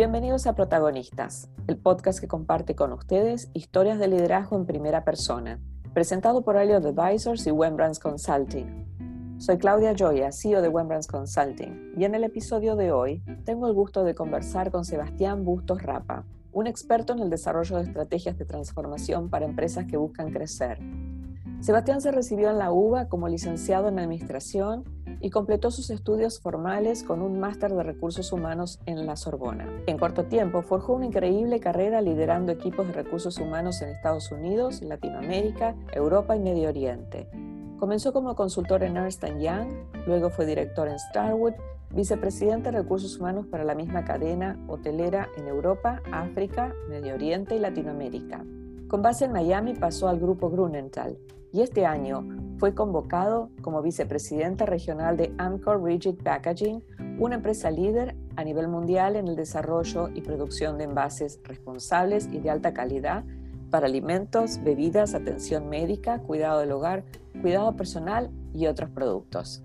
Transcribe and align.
Bienvenidos 0.00 0.46
a 0.46 0.54
Protagonistas, 0.54 1.50
el 1.66 1.76
podcast 1.76 2.20
que 2.20 2.26
comparte 2.26 2.74
con 2.74 2.90
ustedes 2.94 3.50
historias 3.52 3.98
de 3.98 4.08
liderazgo 4.08 4.56
en 4.56 4.64
primera 4.64 5.04
persona, 5.04 5.60
presentado 5.92 6.42
por 6.42 6.56
Elliot 6.56 6.86
Advisors 6.86 7.46
y 7.46 7.50
Wembrands 7.50 7.98
Consulting. 7.98 9.36
Soy 9.36 9.58
Claudia 9.58 9.94
Joya, 9.94 10.32
CEO 10.32 10.62
de 10.62 10.70
Wembrands 10.70 11.06
Consulting, 11.06 11.92
y 11.98 12.06
en 12.06 12.14
el 12.14 12.24
episodio 12.24 12.76
de 12.76 12.92
hoy 12.92 13.22
tengo 13.44 13.66
el 13.66 13.74
gusto 13.74 14.02
de 14.02 14.14
conversar 14.14 14.70
con 14.70 14.86
Sebastián 14.86 15.44
Bustos 15.44 15.82
Rapa, 15.82 16.24
un 16.50 16.66
experto 16.66 17.12
en 17.12 17.18
el 17.18 17.28
desarrollo 17.28 17.76
de 17.76 17.82
estrategias 17.82 18.38
de 18.38 18.46
transformación 18.46 19.28
para 19.28 19.44
empresas 19.44 19.84
que 19.84 19.98
buscan 19.98 20.32
crecer. 20.32 20.78
Sebastián 21.60 22.00
se 22.00 22.10
recibió 22.10 22.48
en 22.48 22.56
la 22.56 22.72
UBA 22.72 23.10
como 23.10 23.28
licenciado 23.28 23.88
en 23.88 23.98
Administración 23.98 24.82
y 25.20 25.30
completó 25.30 25.70
sus 25.70 25.90
estudios 25.90 26.40
formales 26.40 27.02
con 27.02 27.22
un 27.22 27.38
máster 27.38 27.72
de 27.74 27.82
recursos 27.82 28.32
humanos 28.32 28.80
en 28.86 29.06
la 29.06 29.16
Sorbona. 29.16 29.68
En 29.86 29.98
corto 29.98 30.24
tiempo 30.24 30.62
forjó 30.62 30.94
una 30.94 31.06
increíble 31.06 31.60
carrera 31.60 32.00
liderando 32.00 32.52
equipos 32.52 32.86
de 32.86 32.94
recursos 32.94 33.38
humanos 33.38 33.82
en 33.82 33.90
Estados 33.90 34.32
Unidos, 34.32 34.80
Latinoamérica, 34.82 35.76
Europa 35.92 36.36
y 36.36 36.40
Medio 36.40 36.68
Oriente. 36.68 37.28
Comenzó 37.78 38.12
como 38.12 38.34
consultor 38.34 38.82
en 38.82 38.96
Ernst 38.96 39.24
Young, 39.24 39.68
luego 40.06 40.30
fue 40.30 40.46
director 40.46 40.88
en 40.88 40.98
Starwood, 40.98 41.54
vicepresidente 41.94 42.70
de 42.70 42.78
recursos 42.78 43.18
humanos 43.18 43.46
para 43.46 43.64
la 43.64 43.74
misma 43.74 44.04
cadena 44.04 44.58
hotelera 44.68 45.28
en 45.36 45.48
Europa, 45.48 46.00
África, 46.12 46.74
Medio 46.88 47.14
Oriente 47.14 47.56
y 47.56 47.58
Latinoamérica. 47.58 48.44
Con 48.88 49.02
base 49.02 49.24
en 49.24 49.32
Miami 49.32 49.74
pasó 49.74 50.08
al 50.08 50.20
grupo 50.20 50.50
Grunenthal 50.50 51.18
y 51.52 51.62
este 51.62 51.86
año 51.86 52.24
fue 52.60 52.74
convocado 52.74 53.48
como 53.62 53.80
vicepresidente 53.80 54.66
regional 54.66 55.16
de 55.16 55.32
Amcor 55.38 55.82
Rigid 55.82 56.16
Packaging, 56.22 56.84
una 57.18 57.36
empresa 57.36 57.70
líder 57.70 58.14
a 58.36 58.44
nivel 58.44 58.68
mundial 58.68 59.16
en 59.16 59.28
el 59.28 59.34
desarrollo 59.34 60.10
y 60.14 60.20
producción 60.20 60.76
de 60.76 60.84
envases 60.84 61.40
responsables 61.42 62.28
y 62.30 62.38
de 62.38 62.50
alta 62.50 62.74
calidad 62.74 63.24
para 63.70 63.86
alimentos, 63.86 64.62
bebidas, 64.62 65.14
atención 65.14 65.70
médica, 65.70 66.18
cuidado 66.18 66.60
del 66.60 66.72
hogar, 66.72 67.02
cuidado 67.40 67.74
personal 67.76 68.30
y 68.52 68.66
otros 68.66 68.90
productos. 68.90 69.62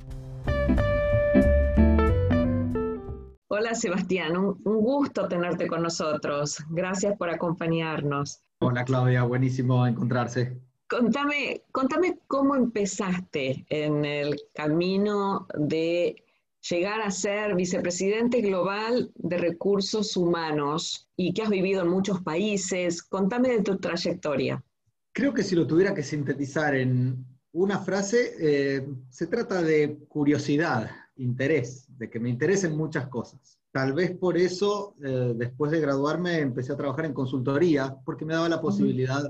Hola 3.49 3.73
Sebastián, 3.73 4.37
un, 4.37 4.55
gusto 4.63 5.27
tenerte 5.27 5.67
con 5.67 5.83
nosotros. 5.83 6.63
Gracias 6.69 7.17
por 7.17 7.29
acompañarnos. 7.29 8.41
Hola 8.59 8.85
Claudia, 8.85 9.23
buenísimo 9.23 9.85
encontrarse. 9.85 10.64
Contame, 10.87 11.63
contame 11.71 12.19
cómo 12.27 12.55
empezaste 12.55 13.65
en 13.69 14.05
el 14.05 14.39
camino 14.53 15.47
de 15.55 16.23
llegar 16.69 17.01
a 17.01 17.11
ser 17.11 17.55
vicepresidente 17.55 18.41
global 18.41 19.11
de 19.15 19.37
recursos 19.37 20.15
humanos 20.15 21.07
y 21.15 21.33
que 21.33 21.41
has 21.41 21.49
vivido 21.49 21.81
en 21.81 21.89
muchos 21.89 22.21
países. 22.21 23.01
Contame 23.01 23.49
de 23.49 23.61
tu 23.63 23.77
trayectoria. 23.77 24.63
Creo 25.11 25.33
que 25.33 25.43
si 25.43 25.55
lo 25.55 25.65
tuviera 25.65 25.93
que 25.93 26.03
sintetizar 26.03 26.75
en 26.75 27.25
una 27.53 27.79
frase, 27.79 28.33
eh, 28.39 28.87
se 29.09 29.27
trata 29.27 29.61
de 29.61 29.97
curiosidad, 30.07 30.91
interés, 31.15 31.85
de 31.97 32.09
que 32.09 32.19
me 32.19 32.29
interesen 32.29 32.75
muchas 32.75 33.07
cosas. 33.07 33.57
Tal 33.71 33.93
vez 33.93 34.11
por 34.15 34.37
eso, 34.37 34.95
eh, 35.03 35.33
después 35.35 35.71
de 35.71 35.79
graduarme, 35.79 36.39
empecé 36.39 36.73
a 36.73 36.77
trabajar 36.77 37.05
en 37.05 37.13
consultoría, 37.13 37.95
porque 38.05 38.25
me 38.25 38.33
daba 38.33 38.49
la 38.49 38.61
posibilidad 38.61 39.23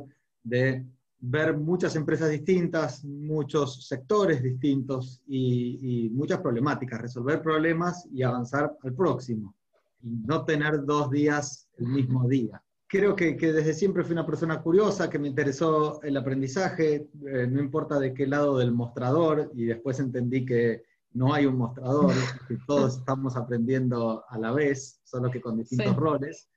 de 0.44 0.86
ver 1.28 1.58
muchas 1.58 1.96
empresas 1.96 2.30
distintas, 2.30 3.04
muchos 3.04 3.88
sectores 3.88 4.44
distintos 4.44 5.24
y, 5.28 6.10
muchas 6.14 6.40
problemáticas, 6.40 7.02
resolver 7.02 7.42
problemas 7.42 8.08
y 8.12 8.22
avanzar 8.24 8.78
al 8.84 8.94
próximo, 8.94 9.56
y 10.02 10.10
no 10.10 10.46
tener 10.46 10.86
dos 10.86 11.10
días 11.10 11.68
el 11.78 11.88
mismo 11.88 12.28
día. 12.28 12.62
Creo 12.88 13.16
que, 13.16 13.36
desde 13.36 13.74
siempre 13.74 14.04
fui 14.04 14.14
una 14.14 14.26
persona 14.26 14.62
curiosa, 14.62 15.10
que 15.10 15.18
me 15.18 15.28
interesó 15.28 16.00
el 16.04 16.16
aprendizaje, 16.16 17.10
eh, 17.28 17.48
no 17.50 17.60
importa 17.60 18.00
de 18.00 18.14
qué 18.14 18.28
lado 18.28 18.60
del 18.60 18.72
mostrador, 18.72 19.52
y 19.56 19.66
después 19.66 20.00
entendí 20.00 20.46
que 20.46 20.84
no 21.14 21.34
hay 21.34 21.48
un 21.48 21.58
mostrador, 21.58 22.14
que 22.48 22.58
todos 22.68 22.98
estamos 23.00 23.36
aprendiendo 23.36 24.24
a 24.30 24.38
la 24.38 24.52
vez, 24.52 25.02
solo 25.04 25.32
que 25.32 25.42
con 25.42 25.58
distintos 25.58 25.96
roles. 25.96 26.50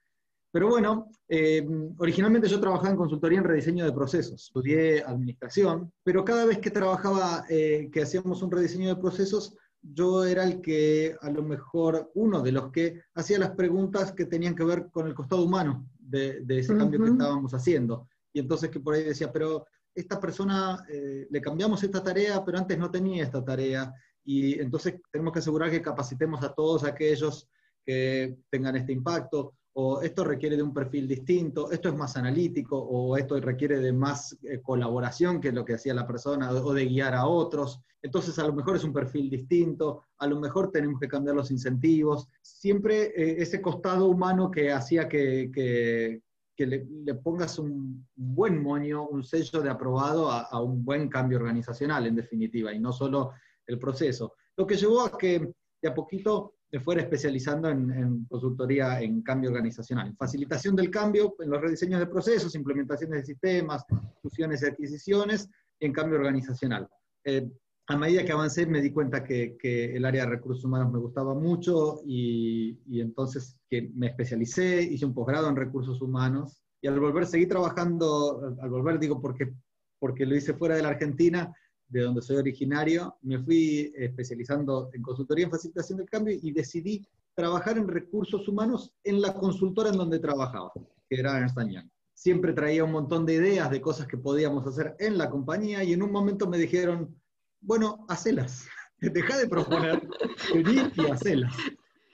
Pero 0.59 0.71
bueno, 0.71 1.09
eh, 1.29 1.65
originalmente 1.99 2.49
yo 2.49 2.59
trabajaba 2.59 2.91
en 2.91 2.97
consultoría 2.97 3.39
en 3.39 3.45
rediseño 3.45 3.85
de 3.85 3.93
procesos, 3.93 4.47
estudié 4.47 5.05
administración, 5.05 5.93
pero 6.03 6.25
cada 6.25 6.45
vez 6.47 6.59
que 6.59 6.73
trabajaba, 6.73 7.45
eh, 7.49 7.89
que 7.93 8.03
hacíamos 8.03 8.43
un 8.43 8.51
rediseño 8.51 8.89
de 8.89 9.01
procesos, 9.01 9.57
yo 9.81 10.25
era 10.25 10.43
el 10.43 10.61
que, 10.61 11.15
a 11.21 11.31
lo 11.31 11.45
mejor, 11.45 12.11
uno 12.15 12.43
de 12.43 12.51
los 12.51 12.73
que 12.73 13.01
hacía 13.15 13.39
las 13.39 13.53
preguntas 13.53 14.11
que 14.11 14.25
tenían 14.25 14.57
que 14.57 14.65
ver 14.65 14.89
con 14.91 15.07
el 15.07 15.15
costado 15.15 15.45
humano 15.45 15.89
de, 15.97 16.45
ese 16.49 16.77
cambio 16.77 17.05
que 17.05 17.11
estábamos 17.11 17.55
haciendo. 17.55 18.09
Y 18.33 18.41
entonces 18.41 18.69
que 18.69 18.81
por 18.81 18.95
ahí 18.95 19.05
decía, 19.05 19.31
pero 19.33 19.65
esta 19.95 20.19
persona, 20.19 20.85
eh, 20.89 21.29
le 21.31 21.41
cambiamos 21.41 21.85
esta 21.85 22.03
tarea, 22.03 22.45
pero 22.45 22.59
antes 22.59 22.77
no 22.77 22.91
tenía 22.91 23.23
esta 23.23 23.45
tarea. 23.45 23.95
Y 24.25 24.59
entonces 24.59 24.97
tenemos 25.13 25.33
que 25.33 25.39
asegurar 25.39 25.71
que 25.71 25.81
capacitemos 25.81 26.43
a 26.43 26.53
todos 26.53 26.83
aquellos 26.83 27.49
que 27.87 28.39
tengan 28.51 28.75
este 28.75 28.93
impacto 28.93 29.55
o 29.81 30.03
esto 30.03 30.25
requiere 30.25 30.57
de 30.57 30.63
un 30.65 30.75
perfil 30.75 31.07
distinto, 31.07 31.71
esto 31.71 31.89
es 31.89 31.95
más 31.95 32.17
analítico, 32.17 32.77
o 32.77 33.17
esto 33.17 33.41
requiere 33.41 33.79
de 33.79 33.93
más 33.93 34.37
eh, 34.43 34.61
colaboración 34.61 35.41
que 35.41 35.53
lo 35.53 35.65
que 35.65 35.75
hacía 35.75 35.95
la 35.95 36.05
persona, 36.05 36.51
o 36.51 36.75
de 36.75 36.87
guiar 36.87 37.15
a 37.15 37.29
otros. 37.29 37.81
Entonces, 38.03 38.37
a 38.41 38.47
lo 38.49 38.53
mejor 38.53 38.75
es 38.75 38.83
un 38.83 38.93
perfil 38.93 39.31
distinto, 39.31 40.07
a 40.19 40.27
lo 40.27 40.41
mejor 40.41 40.73
tenemos 40.73 40.99
que 40.99 41.07
cambiar 41.07 41.37
los 41.37 41.53
incentivos. 41.53 42.27
Siempre 42.43 43.13
eh, 43.15 43.37
ese 43.41 43.63
costado 43.63 44.09
humano 44.09 44.51
que 44.51 44.73
hacía 44.73 45.09
que, 45.09 45.49
que, 45.55 46.67
le, 46.67 47.15
pongas 47.15 47.61
un 47.61 48.05
buen 48.17 48.61
moño, 48.61 49.07
un 49.07 49.23
sello 49.23 49.63
de 49.63 49.71
aprobado 49.71 50.29
a, 50.29 50.41
a 50.41 50.61
un 50.61 50.85
buen 50.85 51.09
cambio 51.09 51.39
organizacional, 51.39 52.05
en 52.05 52.17
definitiva, 52.17 52.73
y 52.73 52.81
no 52.81 52.93
solo 52.93 53.31
el 53.65 53.79
proceso. 53.79 54.35
Lo 54.57 54.67
que 54.67 54.75
llevó 54.75 55.03
a 55.03 55.17
que 55.17 55.53
de 55.81 55.89
a 55.89 55.95
poquito 55.95 56.58
me 56.71 56.81
fuera 56.81 57.03
especializando 57.03 57.69
en, 57.71 58.25
consultoría 58.27 59.01
en 59.01 59.23
cambio 59.23 59.51
organizacional, 59.51 60.09
en 60.09 60.17
facilitación 60.17 60.77
del 60.77 60.91
cambio, 60.91 61.35
en 61.41 61.51
los 61.51 61.61
rediseños 61.61 62.01
de 62.01 62.07
procesos, 62.07 62.55
implementaciones 62.55 63.21
de 63.21 63.27
sistemas, 63.27 63.85
fusiones 64.21 64.63
y 64.63 64.67
adquisiciones, 64.67 65.49
en 65.81 65.93
cambio 65.93 66.19
organizacional. 66.19 66.89
Eh, 67.25 67.49
a 67.87 67.97
medida 67.97 68.23
que 68.23 68.33
avancé 68.33 68.67
me 68.67 68.83
di 68.83 68.91
cuenta 68.91 69.25
que, 69.25 69.57
el 69.63 70.05
área 70.05 70.25
de 70.25 70.31
recursos 70.31 70.65
humanos 70.65 70.93
me 70.93 70.99
gustaba 70.99 71.35
mucho 71.35 72.03
y, 72.05 72.79
y 72.87 73.01
entonces 73.01 73.59
que 73.71 73.91
me 73.95 74.09
especialicé, 74.09 74.83
hice 74.83 75.07
un 75.07 75.15
posgrado 75.15 75.49
en 75.49 75.57
recursos 75.57 76.03
humanos 76.03 76.63
y 76.81 76.89
al 76.89 77.01
volver 77.01 77.27
seguí 77.27 77.47
trabajando, 77.47 78.57
al 78.61 78.71
volver 78.71 78.99
digo 78.99 79.21
porque, 79.21 79.55
porque 79.99 80.27
lo 80.27 80.37
hice 80.37 80.55
fuera 80.55 80.77
de 80.77 80.83
la 80.83 80.91
Argentina, 80.91 81.53
de 81.89 82.03
donde 82.03 82.23
soy 82.23 82.37
originario, 82.37 83.17
me 83.23 83.39
fui 83.39 83.93
especializando 83.97 84.91
en 84.93 85.03
consultoría 85.03 85.47
en 85.47 85.51
facilitación 85.51 85.99
del 85.99 86.11
cambio 86.11 86.39
y 86.41 86.53
decidí 86.53 87.07
trabajar 87.35 87.79
en 87.79 87.89
recursos 87.89 88.47
humanos 88.47 88.93
en 89.05 89.21
la 89.21 89.33
consultora 89.35 89.91
en 89.91 89.97
donde 89.97 90.19
trabajaba, 90.19 90.73
que 91.09 91.19
era 91.19 91.39
Ernst 91.39 91.57
Young. 91.57 91.89
Siempre 92.13 92.53
traía 92.53 92.85
un 92.85 92.93
montón 92.93 93.25
de 93.25 93.35
ideas 93.35 93.71
de 93.71 93.81
cosas 93.81 94.07
que 94.07 94.19
podíamos 94.19 94.67
hacer 94.67 94.97
en 94.99 95.17
la 95.17 95.31
compañía 95.31 95.83
y 95.85 95.93
en 95.93 96.03
un 96.03 96.11
momento 96.11 96.49
me 96.49 96.59
dijeron, 96.59 97.17
bueno, 97.61 98.05
hacelas, 98.09 98.67
deja 99.01 99.39
de 99.39 99.49
proponer, 99.49 100.07
vení 100.53 100.93
y 100.97 101.11
hacelas. 101.11 101.55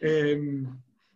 Em, 0.01 0.67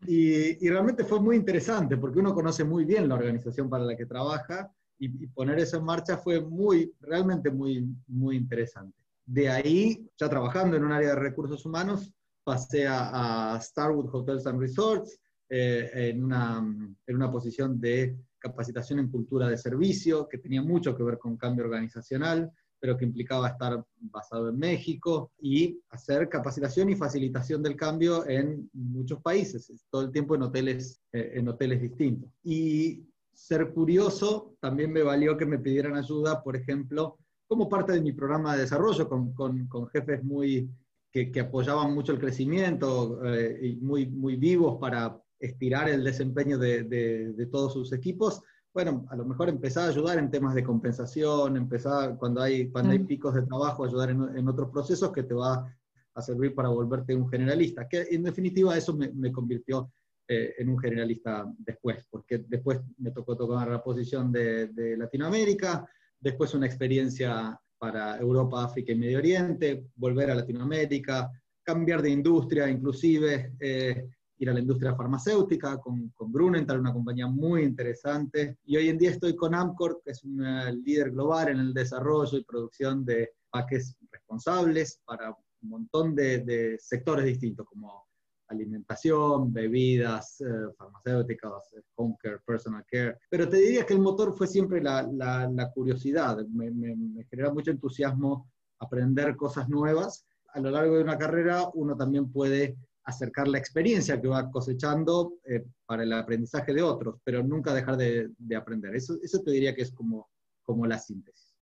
y, 0.07 0.65
y 0.65 0.71
realmente 0.71 1.05
fue 1.05 1.21
muy 1.21 1.37
interesante 1.37 1.97
porque 1.97 2.21
uno 2.21 2.35
conoce 2.35 2.65
muy 2.65 2.85
bien 2.85 3.09
la 3.09 3.17
organización 3.17 3.69
para 3.69 3.85
la 3.85 3.97
que 3.97 4.07
trabaja 4.07 4.73
y, 4.99 5.27
poner 5.29 5.59
eso 5.59 5.77
en 5.77 5.85
marcha 5.85 6.17
fue 6.17 6.41
muy, 6.41 6.93
realmente 7.01 7.51
muy, 7.51 7.87
muy 8.07 8.37
interesante. 8.37 8.97
De 9.25 9.49
ahí, 9.49 10.09
ya 10.19 10.29
trabajando 10.29 10.77
en 10.77 10.85
un 10.85 10.93
área 10.93 11.11
de 11.11 11.17
recursos 11.17 11.65
humanos, 11.67 12.13
pasé 12.45 12.87
a, 12.89 13.59
Starwood 13.61 14.09
Hotels 14.12 14.47
and 14.47 14.61
Resorts 14.61 15.21
eh, 15.49 15.91
en, 15.93 16.25
una, 16.25 16.59
en 17.06 17.17
una 17.17 17.31
posición 17.31 17.81
de 17.81 18.17
capacitación 18.39 19.00
en 19.00 19.11
cultura 19.11 19.49
de 19.49 19.59
servicio, 19.59 20.29
que 20.29 20.39
tenía 20.39 20.62
mucho 20.62 20.97
que 20.97 21.03
ver 21.03 21.19
con 21.19 21.37
cambio 21.37 21.65
organizacional, 21.65 22.51
pero 22.81 22.97
que 22.97 23.05
implicaba 23.05 23.49
estar 23.49 23.85
basado 24.01 24.49
en 24.49 24.59
México 24.59 25.33
y 25.41 25.81
hacer 25.91 26.29
capacitación 26.29 26.89
y 26.91 26.97
facilitación 26.97 27.62
del 27.62 27.77
cambio 27.77 28.27
en 28.29 28.71
muchos 28.73 29.21
países, 29.21 29.71
todo 29.91 30.03
el 30.03 30.12
tiempo 30.12 30.35
en 30.35 30.43
hoteles, 30.43 31.01
eh, 31.12 31.33
en 31.35 31.49
hoteles 31.49 31.81
distintos. 31.81 32.31
Y 32.43 33.05
ser 33.38 33.73
curioso 33.73 34.56
también 34.61 34.93
me 34.93 35.02
valió 35.02 35.37
que 35.37 35.46
me 35.46 35.61
pidieran 35.61 35.94
ayuda, 35.94 36.43
por 36.43 36.56
ejemplo, 36.56 37.19
como 37.46 37.69
parte 37.69 37.93
de 37.93 38.00
mi 38.00 38.12
programa 38.12 38.55
de 38.55 38.62
desarrollo, 38.62 39.08
con, 39.08 39.32
con, 39.32 39.88
jefes 39.88 40.25
muy, 40.25 40.69
que, 41.11 41.31
que, 41.31 41.40
apoyaban 41.40 41.94
mucho 41.94 42.12
el 42.12 42.19
crecimiento 42.19 43.25
eh, 43.25 43.58
y 43.62 43.76
muy, 43.76 44.06
muy 44.06 44.37
vivos 44.37 44.79
para 44.81 45.19
estirar 45.38 45.88
el 45.88 46.02
desempeño 46.02 46.58
de, 46.58 46.82
de, 46.82 47.46
todos 47.46 47.73
sus 47.73 47.93
equipos. 47.93 48.43
Bueno, 48.75 49.06
a 49.08 49.17
lo 49.17 49.25
mejor 49.25 49.49
empezar 49.49 49.84
a 49.84 49.93
ayudar 49.93 50.19
en 50.19 50.31
temas 50.31 50.55
de 50.55 50.64
compensación, 50.64 51.56
empezar 51.56 52.19
cuando 52.19 52.43
hay, 52.43 52.69
cuando 52.70 52.91
hay 52.91 52.99
picos 52.99 53.34
de 53.34 53.43
trabajo, 53.43 53.84
ayudar 53.84 54.11
en, 54.11 54.37
en, 54.37 54.49
otros 54.49 54.69
procesos 54.70 55.12
que 55.12 55.23
te 55.23 55.34
va 55.34 55.73
a 56.12 56.23
servir 56.23 56.55
para 56.56 56.69
volverte 56.69 57.14
un 57.14 57.29
generalista, 57.29 57.88
que 57.88 58.08
en 58.11 58.25
definitiva 58.25 58.76
eso 58.76 58.94
me, 58.94 59.08
me 59.12 59.31
convirtió 59.31 59.93
eh, 60.31 60.55
en 60.59 60.69
un 60.69 60.79
generalista 60.79 61.51
después, 61.57 62.05
porque 62.11 62.45
después 62.47 62.81
me 62.99 63.13
tocó 63.13 63.35
tocar 63.35 63.67
la 63.69 63.83
posición 63.83 64.31
de, 64.31 64.67
de 64.69 64.95
Latinoamérica, 64.95 65.89
después 66.21 66.53
una 66.53 66.67
experiencia 66.67 67.59
para 67.79 68.19
Europa, 68.19 68.65
África 68.65 68.93
y 68.93 68.97
Medio 68.97 69.19
Oriente, 69.19 69.87
volver 69.95 70.31
a 70.31 70.35
Latinoamérica, 70.35 71.31
cambiar 71.63 72.03
de 72.03 72.11
industria, 72.11 72.69
inclusive 72.69 73.55
eh, 73.59 74.07
ir 74.39 74.51
a 74.51 74.53
la 74.53 74.61
industria 74.61 74.95
farmacéutica 74.95 75.79
con, 75.79 76.11
con 76.11 76.31
Grunenthal, 76.31 76.81
una 76.81 76.93
compañía 76.93 77.27
muy 77.27 77.63
interesante. 77.63 78.59
Y 78.65 78.77
hoy 78.77 78.89
en 78.89 78.99
día 78.99 79.13
estoy 79.13 79.35
con 79.35 79.55
Amcor, 79.55 80.03
que 80.05 80.11
es 80.11 80.23
un 80.25 80.43
líder 80.85 81.11
global 81.11 81.49
en 81.49 81.59
el 81.59 81.73
desarrollo 81.73 82.37
y 82.37 82.45
producción 82.45 83.05
de 83.05 83.31
paques 83.51 83.97
responsables 84.11 85.01
para 85.05 85.31
un 85.31 85.69
montón 85.69 86.15
de, 86.15 86.41
de 86.41 86.79
sectores 86.79 87.25
distintos, 87.25 87.67
como 87.67 88.07
alimentación, 88.49 89.53
bebidas, 89.53 90.41
eh, 90.41 90.45
farmacéuticas, 90.77 91.75
home 91.95 92.17
care, 92.21 92.39
personal 92.45 92.85
care. 92.91 93.19
Pero 93.31 93.49
te 93.49 93.59
diría 93.59 93.87
que 93.87 93.95
el 93.95 94.00
motor 94.00 94.35
fue 94.37 94.47
siempre 94.47 94.83
la, 94.83 95.03
la, 95.03 95.71
curiosidad. 95.73 96.39
Me, 96.49 96.71
me, 96.71 97.25
genera 97.31 97.53
mucho 97.53 97.71
entusiasmo 97.71 98.50
aprender 98.79 99.37
cosas 99.37 99.69
nuevas. 99.69 100.25
A 100.55 100.61
lo 100.61 100.71
largo 100.71 100.97
de 100.97 101.03
una 101.03 101.19
carrera 101.19 101.69
uno 101.75 101.97
también 101.97 102.31
puede 102.33 102.77
acercar 103.05 103.49
la 103.49 103.59
experiencia 103.59 104.21
que 104.21 104.29
va 104.29 104.51
cosechando 104.51 105.35
eh, 105.44 105.65
para 105.87 106.03
el 106.03 106.12
aprendizaje 106.12 106.75
de 106.75 106.83
otros, 106.83 107.21
pero 107.25 107.43
nunca 107.43 107.73
dejar 107.73 107.97
de, 107.97 108.31
de 108.37 108.56
aprender. 108.56 108.94
Eso, 108.94 109.17
eso 109.23 109.41
te 109.43 109.51
diría 109.51 109.75
que 109.75 109.83
es 109.83 109.93
como, 109.93 110.29
como 110.62 110.87
la 110.87 110.99
síntesis. 110.99 111.55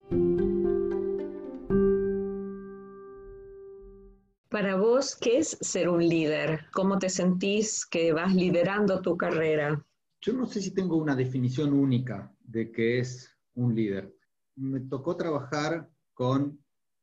Para 4.55 4.77
vos, 4.77 5.17
¿qué 5.17 5.39
es 5.39 5.57
ser 5.59 5.89
un 5.89 5.99
líder? 5.99 6.67
¿Cómo 6.71 6.97
te 6.97 7.09
sentís 7.09 7.85
que 7.85 8.13
vas 8.13 8.33
liderando 8.33 9.01
tu 9.01 9.17
carrera? 9.17 9.85
Yo 10.21 10.31
no 10.31 10.47
sé 10.47 10.61
si 10.61 10.71
tengo 10.71 10.95
una 10.95 11.13
definición 11.13 11.73
única 11.73 12.33
de 12.39 12.71
qué 12.71 12.99
es 12.99 13.29
un 13.55 13.75
líder. 13.75 14.15
Me 14.55 14.79
tocó 14.79 15.17
trabajar 15.17 15.89
con 16.13 16.41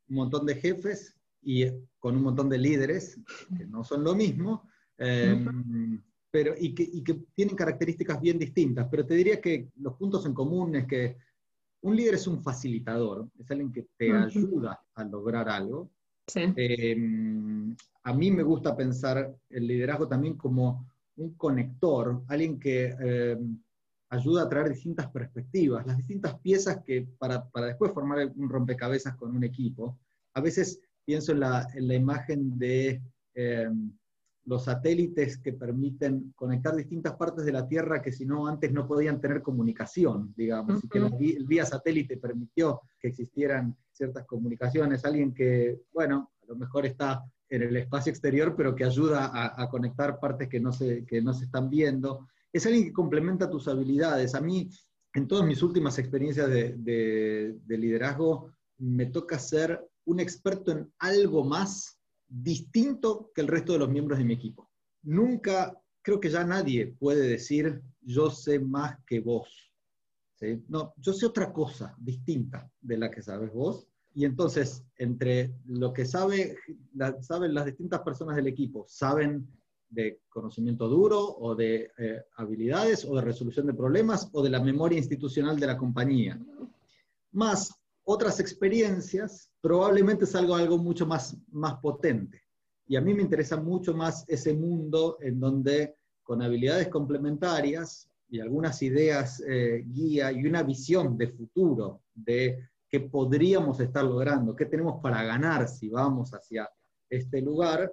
un 0.09 0.17
montón 0.17 0.47
de 0.47 0.55
jefes 0.55 1.15
y 1.43 1.67
con 1.99 2.17
un 2.17 2.23
montón 2.23 2.49
de 2.49 2.57
líderes, 2.57 3.21
que 3.55 3.67
no 3.67 3.85
son 3.85 4.03
lo 4.03 4.15
mismo, 4.15 4.67
em, 4.97 6.03
pero, 6.31 6.55
y 6.59 6.75
que, 6.75 6.89
y, 6.91 7.05
que, 7.05 7.23
tienen 7.35 7.55
características 7.55 8.19
bien 8.19 8.39
distintas. 8.39 8.89
Pero 8.91 9.05
te 9.05 9.13
diría 9.13 9.43
que 9.43 9.69
los 9.77 9.93
puntos 9.97 10.25
en 10.25 10.33
común 10.33 10.75
es 10.77 10.87
que 10.87 11.19
un 11.83 11.95
líder 11.95 12.15
es 12.15 12.27
un 12.27 12.43
facilitador, 12.43 13.29
es 13.39 13.51
alguien 13.51 13.71
que 13.71 13.89
te 13.99 14.11
ayuda 14.11 14.81
a 14.95 15.05
lograr 15.05 15.51
algo, 15.51 15.91
Em, 16.35 17.75
a 18.05 18.13
mí 18.15 18.31
me 18.31 18.43
gusta 18.43 18.77
pensar 18.77 19.35
el 19.51 19.67
liderazgo 19.67 20.09
también 20.09 20.37
como 20.37 20.89
un 21.17 21.35
conector, 21.35 22.23
alguien 22.29 22.59
que 22.59 22.87
em, 22.87 23.59
ayuda 24.11 24.43
a 24.43 24.49
traer 24.49 24.69
distintas 24.69 25.11
perspectivas, 25.11 25.87
las 25.87 25.97
distintas 25.97 26.39
piezas 26.41 26.83
que 26.85 27.07
para, 27.19 27.49
para, 27.51 27.67
después 27.67 27.93
formar 27.93 28.33
un 28.37 28.49
rompecabezas 28.49 29.17
con 29.17 29.35
un 29.35 29.45
equipo. 29.45 29.99
A 30.35 30.41
veces 30.41 30.81
pienso 31.05 31.33
en 31.33 31.41
la, 31.41 31.69
en 31.75 31.89
la 31.89 31.95
imagen 31.95 32.59
de 32.59 33.03
em, 33.35 33.93
los 34.45 34.65
satélites 34.65 35.39
que 35.39 35.53
permiten 35.53 36.33
conectar 36.35 36.75
distintas 36.75 37.15
partes 37.15 37.45
de 37.45 37.53
la 37.53 37.69
Tierra 37.69 38.03
que 38.03 38.13
si 38.13 38.27
no 38.27 38.47
antes 38.47 38.73
no 38.73 38.87
podían 38.87 39.21
tener 39.21 39.43
comunicación, 39.43 40.35
digamos, 40.37 40.83
y 40.83 40.89
que 40.89 40.99
el 40.99 41.47
vía 41.47 41.65
satélite 41.65 42.17
permitió 42.17 42.81
que 42.99 43.09
existieran 43.09 43.77
ciertas 43.93 44.27
comunicaciones, 44.27 45.05
alguien 45.05 45.33
que, 45.33 45.83
bueno, 45.93 46.33
a 46.43 46.47
lo 46.47 46.57
mejor 46.57 46.87
está 46.87 47.23
en 47.49 47.63
el 47.63 47.77
espacio 47.77 48.11
exterior, 48.11 48.55
pero 48.57 48.75
que 48.75 48.85
ayuda 48.85 49.31
a, 49.33 49.69
conectar 49.69 50.19
partes 50.19 50.49
que 50.49 50.59
no, 50.59 50.73
se, 50.73 51.05
que 51.05 51.21
no 51.21 51.35
se 51.35 51.45
están 51.45 51.69
viendo. 51.69 52.27
Es 52.53 52.65
alguien 52.67 52.85
que 52.85 52.93
complementa 52.93 53.51
tus 53.51 53.69
habilidades. 53.69 54.35
A 54.35 54.41
mí, 54.41 54.71
en 55.13 55.29
todas 55.29 55.47
mis 55.47 55.63
últimas 55.63 55.99
experiencias 55.99 56.49
de, 56.49 56.75
de 57.63 57.79
liderazgo, 57.79 58.51
me 58.79 59.07
toca 59.07 59.39
ser 59.39 59.87
un 60.07 60.19
experto 60.19 60.73
en 60.73 60.91
algo 60.99 61.45
más 61.45 62.02
distinto 62.33 63.31
que 63.35 63.43
el 63.43 63.49
resto 63.49 63.73
de 63.75 63.81
los 63.81 63.91
miembros 63.91 64.19
de 64.19 64.25
mi 64.25 64.35
equipo. 64.35 64.71
Nunca, 65.03 65.79
creo 66.01 66.19
que 66.19 66.31
ya 66.31 66.45
nadie 66.45 66.95
puede 66.99 67.29
decir, 67.29 67.83
yo 68.01 68.31
sé 68.31 68.59
más 68.59 68.99
que 69.07 69.21
vos. 69.21 69.49
No, 70.69 70.93
yo 70.97 71.13
sé 71.13 71.27
otra 71.27 71.53
cosa 71.53 71.95
distinta 71.99 72.69
de 72.81 72.99
la 72.99 73.11
que 73.11 73.23
sabes 73.23 73.53
vos. 73.53 73.87
Y 74.15 74.25
entonces, 74.25 74.85
entre 74.97 75.55
lo 75.67 75.93
que 75.93 76.05
sabe, 76.05 76.57
saben 77.21 77.55
las 77.55 77.67
distintas 77.67 78.01
personas 78.01 78.37
del 78.37 78.49
equipo, 78.49 78.85
saben 78.89 79.47
de 79.89 80.21
conocimiento 80.29 80.89
duro 80.89 81.21
o 81.21 81.55
de 81.55 81.93
eh, 81.97 82.25
habilidades 82.37 83.05
o 83.05 83.15
de 83.15 83.23
resolución 83.23 83.67
de 83.67 83.75
problemas 83.75 84.29
o 84.33 84.43
de 84.43 84.51
la 84.51 84.61
memoria 84.61 84.99
institucional 84.99 85.61
de 85.61 85.67
la 85.67 85.79
compañía. 85.79 86.41
Más 87.33 87.82
otras 88.05 88.41
experiencias, 88.41 89.51
probablemente 89.61 90.27
salga 90.27 90.59
algo 90.59 90.79
mucho 90.79 91.07
más, 91.07 91.37
más 91.51 91.75
potente. 91.81 92.43
Y 92.87 92.97
a 92.97 93.01
mí 93.01 93.15
me 93.15 93.23
interesa 93.23 93.57
mucho 93.57 93.95
más 93.95 94.25
ese 94.29 94.53
mundo 94.55 95.19
en 95.21 95.39
donde 95.39 95.97
con 96.23 96.43
habilidades 96.43 96.89
complementarias 96.89 98.09
y 98.29 98.41
algunas 98.41 98.83
ideas 98.83 99.43
eh, 99.47 99.85
guía 99.87 100.33
y 100.33 100.47
una 100.47 100.63
visión 100.63 101.17
de 101.17 101.29
futuro 101.29 102.03
de 102.15 102.69
qué 102.89 103.01
podríamos 103.01 103.81
estar 103.81 104.05
logrando, 104.05 104.57
qué 104.57 104.67
tenemos 104.67 105.01
para 105.03 105.23
ganar 105.23 105.69
si 105.69 105.89
vamos 105.89 106.33
hacia 106.33 106.69
este 107.09 107.41
lugar, 107.41 107.93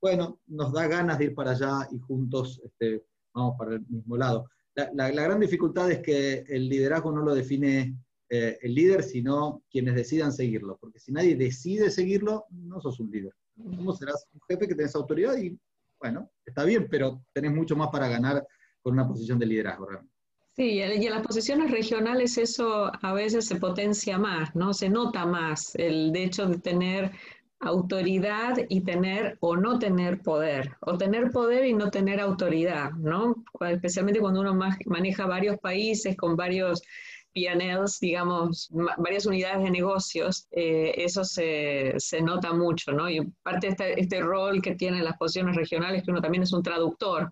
bueno, 0.00 0.40
nos 0.46 0.72
da 0.72 0.86
ganas 0.86 1.18
de 1.18 1.26
ir 1.26 1.34
para 1.34 1.52
allá 1.52 1.88
y 1.90 1.98
juntos 1.98 2.60
este, 2.64 3.04
vamos 3.32 3.56
para 3.58 3.74
el 3.74 3.86
mismo 3.88 4.16
lado. 4.16 4.48
La, 4.74 4.90
la 4.92 5.10
gran 5.10 5.40
dificultad 5.40 5.90
es 5.90 6.00
que 6.00 6.44
el 6.48 6.68
liderazgo 6.68 7.10
no 7.10 7.22
lo 7.22 7.34
define 7.34 7.96
eh, 8.28 8.58
el 8.62 8.74
líder, 8.74 9.02
sino 9.02 9.62
quienes 9.70 9.94
decidan 9.94 10.32
seguirlo. 10.32 10.76
Porque 10.80 10.98
si 10.98 11.12
nadie 11.12 11.36
decide 11.36 11.90
seguirlo, 11.90 12.46
no 12.50 12.80
sos 12.80 13.00
un 13.00 13.10
líder. 13.10 13.32
¿Cómo 13.56 13.92
serás 13.94 14.26
un 14.32 14.40
jefe 14.48 14.68
que 14.68 14.74
tenés 14.74 14.94
autoridad? 14.94 15.36
Y 15.38 15.58
bueno, 16.00 16.30
está 16.44 16.64
bien, 16.64 16.88
pero 16.90 17.24
tenés 17.32 17.52
mucho 17.52 17.76
más 17.76 17.88
para 17.90 18.08
ganar 18.08 18.46
con 18.82 18.94
una 18.94 19.08
posición 19.08 19.38
de 19.38 19.46
liderazgo 19.46 19.86
realmente. 19.86 20.16
Sí, 20.56 20.70
y 20.70 20.80
en 20.80 21.10
las 21.10 21.26
posiciones 21.26 21.70
regionales 21.70 22.38
eso 22.38 22.90
a 23.02 23.12
veces 23.12 23.46
se 23.46 23.56
potencia 23.56 24.16
más, 24.16 24.56
¿no? 24.56 24.72
Se 24.72 24.88
nota 24.88 25.26
más 25.26 25.74
el 25.74 26.16
hecho 26.16 26.46
de 26.46 26.58
tener 26.58 27.12
autoridad 27.60 28.56
y 28.68 28.80
tener 28.82 29.36
o 29.40 29.56
no 29.56 29.78
tener 29.78 30.22
poder, 30.22 30.74
o 30.80 30.96
tener 30.96 31.30
poder 31.30 31.66
y 31.66 31.74
no 31.74 31.90
tener 31.90 32.20
autoridad, 32.20 32.92
¿no? 32.92 33.44
Especialmente 33.60 34.20
cuando 34.20 34.40
uno 34.40 34.58
maneja 34.86 35.26
varios 35.26 35.58
países 35.58 36.16
con 36.16 36.36
varios 36.36 36.82
PNLs, 37.36 38.00
digamos, 38.00 38.70
varias 38.96 39.26
unidades 39.26 39.62
de 39.62 39.70
negocios, 39.70 40.48
eh, 40.52 40.94
eso 40.96 41.22
se, 41.22 41.92
se, 41.98 42.22
nota 42.22 42.54
mucho, 42.54 42.92
¿no? 42.92 43.10
Y 43.10 43.20
parte 43.42 43.66
de 43.66 43.72
este, 43.72 44.00
este, 44.00 44.20
rol 44.22 44.62
que 44.62 44.74
tienen 44.74 45.04
las 45.04 45.18
posiciones 45.18 45.54
regionales, 45.54 46.02
que 46.02 46.10
uno 46.10 46.22
también 46.22 46.44
es 46.44 46.52
un 46.54 46.62
traductor 46.62 47.30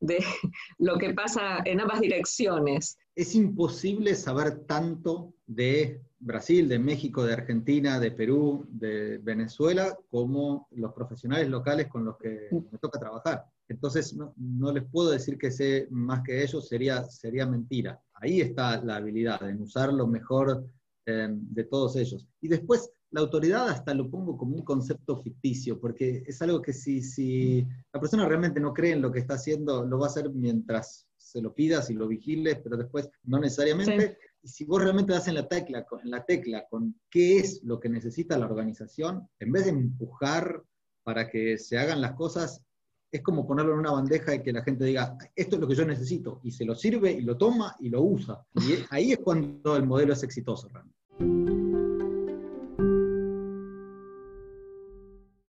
de 0.00 0.18
lo 0.78 0.98
que 0.98 1.14
pasa 1.14 1.58
en 1.64 1.80
ambas 1.80 2.00
direcciones. 2.00 2.98
Es 3.14 3.36
imposible 3.36 4.16
saber 4.16 4.64
tanto 4.66 5.32
de 5.46 6.02
Brasil, 6.18 6.68
de 6.68 6.80
México, 6.80 7.24
de 7.24 7.34
Argentina, 7.34 8.00
de 8.00 8.10
Perú, 8.10 8.66
de 8.70 9.18
Venezuela, 9.18 9.96
como 10.10 10.66
los 10.72 10.92
profesionales 10.94 11.48
locales 11.48 11.86
con 11.86 12.04
los 12.04 12.18
que 12.18 12.48
me 12.50 12.78
toca 12.78 12.98
trabajar. 12.98 13.44
Entonces, 13.68 14.14
no, 14.14 14.34
no 14.36 14.72
les 14.72 14.82
puedo 14.82 15.10
decir 15.10 15.38
que 15.38 15.52
sé 15.52 15.86
más 15.90 16.22
que 16.24 16.42
ellos, 16.42 16.66
sería, 16.66 17.04
sería 17.04 17.46
mentira 17.46 18.00
ahí 18.14 18.40
está 18.40 18.82
la 18.82 18.96
habilidad, 18.96 19.48
en 19.48 19.62
usar 19.62 19.92
lo 19.92 20.06
mejor 20.06 20.66
eh, 21.06 21.28
de 21.30 21.64
todos 21.64 21.96
ellos. 21.96 22.26
Y 22.40 22.48
después, 22.48 22.90
la 23.10 23.20
autoridad 23.20 23.68
hasta 23.68 23.94
lo 23.94 24.10
pongo 24.10 24.36
como 24.36 24.56
un 24.56 24.64
concepto 24.64 25.16
ficticio, 25.22 25.78
porque 25.78 26.22
es 26.26 26.42
algo 26.42 26.60
que 26.60 26.72
si, 26.72 27.02
si 27.02 27.66
la 27.92 28.00
persona 28.00 28.26
realmente 28.26 28.60
no 28.60 28.74
cree 28.74 28.92
en 28.92 29.02
lo 29.02 29.12
que 29.12 29.20
está 29.20 29.34
haciendo, 29.34 29.84
lo 29.84 29.98
va 29.98 30.06
a 30.06 30.10
hacer 30.10 30.30
mientras 30.30 31.06
se 31.16 31.40
lo 31.40 31.54
pidas 31.54 31.90
y 31.90 31.94
lo 31.94 32.08
vigiles, 32.08 32.58
pero 32.62 32.76
después 32.76 33.08
no 33.24 33.38
necesariamente. 33.38 34.18
Y 34.42 34.48
si 34.48 34.64
vos 34.64 34.82
realmente 34.82 35.12
das 35.12 35.28
en 35.28 35.34
la 35.34 35.48
tecla, 35.48 35.86
en 36.02 36.10
la 36.10 36.24
tecla 36.24 36.66
con 36.68 36.98
qué 37.10 37.38
es 37.38 37.62
lo 37.64 37.80
que 37.80 37.88
necesita 37.88 38.38
la 38.38 38.46
organización, 38.46 39.28
en 39.38 39.52
vez 39.52 39.64
de 39.64 39.70
empujar 39.70 40.62
para 41.02 41.30
que 41.30 41.58
se 41.58 41.78
hagan 41.78 42.00
las 42.00 42.12
cosas, 42.12 42.62
es 43.14 43.22
como 43.22 43.46
ponerlo 43.46 43.74
en 43.74 43.78
una 43.78 43.92
bandeja 43.92 44.34
y 44.34 44.42
que 44.42 44.52
la 44.52 44.64
gente 44.64 44.84
diga, 44.84 45.16
esto 45.36 45.54
es 45.54 45.60
lo 45.60 45.68
que 45.68 45.76
yo 45.76 45.84
necesito, 45.84 46.40
y 46.42 46.50
se 46.50 46.64
lo 46.64 46.74
sirve 46.74 47.12
y 47.12 47.20
lo 47.20 47.36
toma 47.36 47.76
y 47.78 47.88
lo 47.88 48.02
usa. 48.02 48.44
Y 48.54 48.74
ahí 48.90 49.12
es 49.12 49.18
cuando 49.18 49.76
el 49.76 49.86
modelo 49.86 50.14
es 50.14 50.24
exitoso 50.24 50.68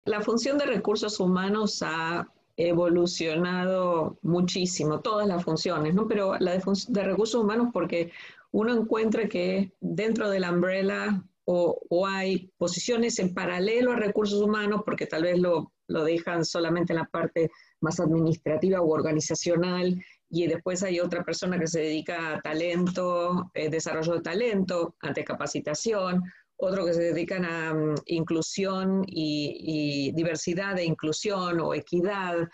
La 0.05 0.22
función 0.22 0.60
de 0.60 0.67
recursos 0.67 1.19
humanos 1.19 1.81
ha 1.81 2.31
evolucionado 2.55 4.19
muchísimo, 4.22 5.00
todas 5.00 5.27
las 5.27 5.43
funciones, 5.43 5.95
¿no? 5.95 6.07
Pero 6.07 6.38
la 6.39 6.51
de, 6.51 6.62
de 6.89 7.03
recursos 7.03 7.41
humanos 7.41 7.69
porque 7.74 8.12
uno 8.51 8.75
encuentra 8.75 9.27
que 9.27 9.74
dentro 9.81 10.29
de 10.29 10.39
la 10.39 10.51
umbrella 10.51 11.24
o, 11.45 11.79
o, 11.89 12.07
hay 12.07 12.51
posiciones 12.57 13.17
en 13.19 13.34
paralelo 13.34 13.91
a 13.91 13.95
recursos 13.98 14.41
humanos, 14.41 14.81
porque 14.86 15.07
tal 15.07 15.24
vez 15.24 15.39
lo 15.39 15.74
lo 15.88 16.04
dejan 16.04 16.46
solamente 16.46 16.94
en 16.94 17.00
la 17.00 17.06
parte 17.06 17.51
más 17.82 18.00
administrativa 18.00 18.82
u 18.82 18.92
organizacional 18.92 19.96
y 20.30 20.48
después 20.48 20.84
hay 20.84 21.00
otra 21.00 21.24
persona 21.24 21.60
que 21.60 21.68
se 21.68 21.82
dedica 21.82 22.36
a 22.36 22.42
talento, 22.42 23.51
eh, 23.54 23.70
desarrollo 23.70 24.15
de 24.15 24.22
talento, 24.22 24.96
ante 25.01 25.24
capacitación, 25.24 26.24
otro 26.58 26.86
que 26.86 26.94
se 26.94 27.04
dedican 27.04 27.46
a 27.46 27.74
mm, 27.74 27.96
inclusión 28.08 29.04
y, 29.08 30.12
diversidad 30.13 30.77
e 30.77 30.86
inclusión 30.86 31.60
o 31.60 31.74
equidad. 31.74 32.50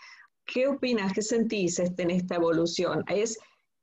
¿Qué 0.45 0.67
opinas? 0.67 1.13
¿Qué 1.13 1.21
sentís 1.21 1.79
este, 1.79 2.03
en 2.03 2.11
esta 2.11 2.35
evolución? 2.35 3.03
¿Es, 3.07 3.37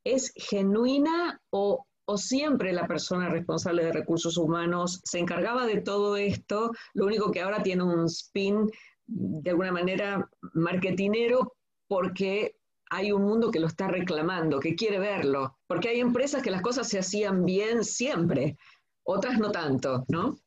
es 0.04 0.32
genuina 0.34 1.40
o, 1.50 1.86
o 2.04 2.18
siempre 2.18 2.72
la 2.72 2.86
persona 2.86 3.28
responsable 3.28 3.84
de 3.84 3.92
recursos 3.92 4.36
humanos 4.36 5.00
se 5.04 5.18
encargaba 5.18 5.66
de 5.66 5.80
todo 5.80 6.16
esto? 6.16 6.72
Lo 6.94 7.06
único 7.06 7.30
que 7.30 7.40
ahora 7.40 7.62
tiene 7.62 7.84
un 7.84 8.06
spin 8.06 8.68
de 9.08 9.50
alguna 9.50 9.72
manera 9.72 10.30
marketinero 10.52 11.54
porque 11.88 12.56
hay 12.90 13.12
un 13.12 13.22
mundo 13.22 13.50
que 13.50 13.60
lo 13.60 13.66
está 13.66 13.88
reclamando, 13.88 14.60
que 14.60 14.74
quiere 14.74 14.98
verlo, 14.98 15.58
porque 15.66 15.88
hay 15.88 16.00
empresas 16.00 16.42
que 16.42 16.50
las 16.50 16.62
cosas 16.62 16.88
se 16.88 16.98
hacían 16.98 17.44
bien 17.44 17.84
siempre, 17.84 18.56
otras 19.02 19.38
no 19.38 19.50
tanto, 19.50 20.04
¿no? 20.08 20.38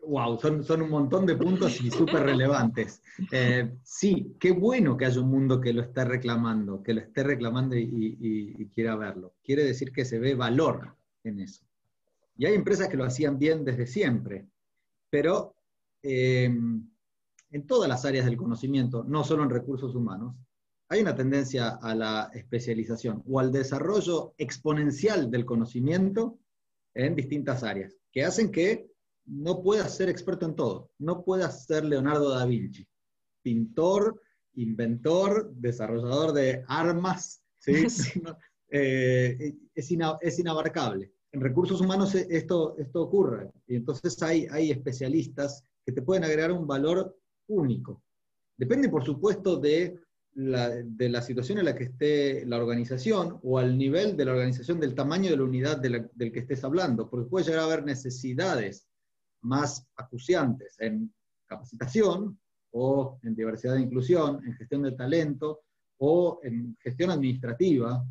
Wow, 0.00 0.38
son, 0.38 0.64
son 0.64 0.82
un 0.82 0.90
montón 0.90 1.26
de 1.26 1.36
puntos 1.36 1.82
y 1.82 1.90
súper 1.90 2.22
relevantes. 2.22 3.02
Eh, 3.30 3.74
sí, 3.82 4.34
qué 4.40 4.52
bueno 4.52 4.96
que 4.96 5.04
haya 5.04 5.20
un 5.20 5.28
mundo 5.28 5.60
que 5.60 5.74
lo 5.74 5.82
esté 5.82 6.04
reclamando, 6.04 6.82
que 6.82 6.94
lo 6.94 7.00
esté 7.00 7.24
reclamando 7.24 7.76
y, 7.76 8.70
quiera 8.74 8.96
verlo. 8.96 9.34
Quiere 9.44 9.64
decir 9.64 9.92
que 9.92 10.06
se 10.06 10.18
ve 10.18 10.34
valor 10.34 10.94
en 11.24 11.40
eso. 11.40 11.62
Y 12.36 12.46
hay 12.46 12.54
empresas 12.54 12.88
que 12.88 12.96
lo 12.96 13.04
hacían 13.04 13.38
bien 13.38 13.64
desde 13.64 13.86
siempre, 13.86 14.46
pero 15.10 15.54
eh, 16.02 16.50
en 17.50 17.66
todas 17.66 17.88
las 17.88 18.04
áreas 18.04 18.26
del 18.26 18.36
conocimiento, 18.36 19.04
no 19.04 19.24
solo 19.24 19.42
en 19.42 19.50
recursos 19.50 19.94
humanos, 19.94 20.34
hay 20.90 21.02
una 21.02 21.14
tendencia 21.14 21.78
a 21.82 21.94
la 21.94 22.30
especialización 22.32 23.22
o 23.26 23.40
al 23.40 23.52
desarrollo 23.52 24.34
exponencial 24.38 25.30
del 25.30 25.44
conocimiento 25.44 26.38
en 26.94 27.14
distintas 27.14 27.62
áreas, 27.62 27.94
que 28.10 28.24
hacen 28.24 28.50
que 28.50 28.90
no 29.26 29.62
puedas 29.62 29.94
ser 29.94 30.08
experto 30.08 30.46
en 30.46 30.56
todo, 30.56 30.90
no 30.98 31.22
puedas 31.24 31.66
ser 31.66 31.84
Leonardo 31.84 32.30
da 32.30 32.46
Vinci, 32.46 32.86
pintor, 33.42 34.20
inventor, 34.54 35.52
desarrollador 35.54 36.32
de 36.32 36.64
armas, 36.66 37.42
eh, 38.70 39.54
es, 39.74 39.90
es, 40.20 40.38
inabarcable. 40.38 41.12
En 41.32 41.42
recursos 41.42 41.82
humanos 41.82 42.14
esto, 42.14 42.76
esto 42.78 43.02
ocurre, 43.02 43.50
y 43.66 43.76
entonces 43.76 44.20
hay, 44.22 44.46
hay 44.50 44.70
especialistas 44.70 45.62
que 45.84 45.92
te 45.92 46.00
pueden 46.00 46.24
agregar 46.24 46.52
un 46.52 46.66
valor 46.66 47.14
único. 47.48 48.02
Depende, 48.56 48.88
por 48.88 49.04
supuesto, 49.04 49.56
de 49.56 49.98
la, 50.34 50.68
de 50.70 51.08
la 51.08 51.22
situación 51.22 51.58
en 51.58 51.64
la 51.64 51.74
que 51.74 51.84
esté 51.84 52.46
la 52.46 52.58
organización 52.58 53.38
o 53.42 53.58
al 53.58 53.76
nivel 53.76 54.16
de 54.16 54.24
la 54.24 54.32
organización, 54.32 54.78
del 54.78 54.94
tamaño 54.94 55.30
de 55.30 55.36
la 55.36 55.44
unidad 55.44 55.78
del 55.78 56.32
que 56.32 56.38
estés 56.40 56.62
hablando, 56.64 57.08
porque 57.08 57.28
puede 57.28 57.46
llegar 57.46 57.60
a 57.60 57.64
haber 57.64 57.84
necesidades 57.84 58.86
más 59.42 59.86
acuciantes 59.96 60.76
en 60.80 61.12
capacitación 61.46 62.38
o 62.72 63.18
en 63.22 63.34
diversidad 63.34 63.76
e 63.76 63.82
inclusión, 63.82 64.44
en 64.44 64.54
gestión 64.54 64.82
de 64.82 64.92
talento 64.92 65.62
o 65.98 66.40
en 66.42 66.76
gestión 66.80 67.10
administrativa, 67.10 68.04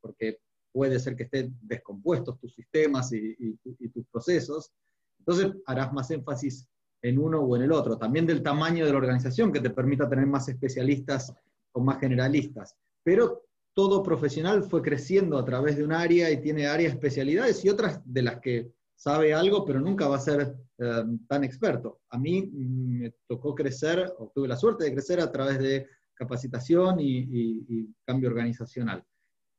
porque 0.00 0.38
puede 0.70 0.98
ser 0.98 1.16
que 1.16 1.24
estén 1.24 1.56
descompuestos 1.62 2.38
tus 2.38 2.54
sistemas 2.54 3.12
y 3.12 3.88
tus 3.88 4.06
procesos. 4.06 4.72
Entonces 5.18 5.52
harás 5.66 5.92
más 5.92 6.10
énfasis 6.10 6.68
en 7.02 7.18
uno 7.18 7.40
o 7.40 7.56
en 7.56 7.62
el 7.62 7.72
otro. 7.72 7.98
También 7.98 8.26
del 8.26 8.42
tamaño 8.42 8.86
de 8.86 8.92
la 8.92 8.98
organización 8.98 9.52
que 9.52 9.60
te 9.60 9.70
permita 9.70 10.08
tener 10.08 10.26
más 10.26 10.48
especialistas 10.48 11.34
o 11.72 11.80
más 11.80 11.98
generalistas. 11.98 12.76
Pero 13.02 13.42
todo 13.74 14.02
profesional 14.02 14.62
fue 14.62 14.82
creciendo 14.82 15.36
a 15.38 15.44
través 15.44 15.76
de 15.76 15.84
un 15.84 15.92
área 15.92 16.30
y 16.30 16.40
tiene 16.40 16.66
áreas 16.66 16.92
especialidades 16.92 17.64
y 17.64 17.68
otras 17.68 18.00
de 18.04 18.22
las 18.22 18.40
que 18.40 18.72
sabe 18.94 19.34
algo, 19.34 19.64
pero 19.64 19.80
nunca 19.80 20.06
va 20.06 20.16
a 20.16 20.20
ser 20.20 20.54
eh, 20.78 21.04
tan 21.28 21.42
experto. 21.42 22.00
A 22.10 22.18
mí 22.18 22.42
me 22.52 23.14
tocó 23.26 23.54
crecer, 23.54 24.12
o 24.18 24.30
tuve 24.32 24.46
la 24.46 24.56
suerte 24.56 24.84
de 24.84 24.92
crecer 24.92 25.20
a 25.20 25.32
través 25.32 25.58
de 25.58 25.88
capacitación 26.14 26.98
y 27.00 27.88
cambio 28.04 28.28
organizacional. 28.28 29.04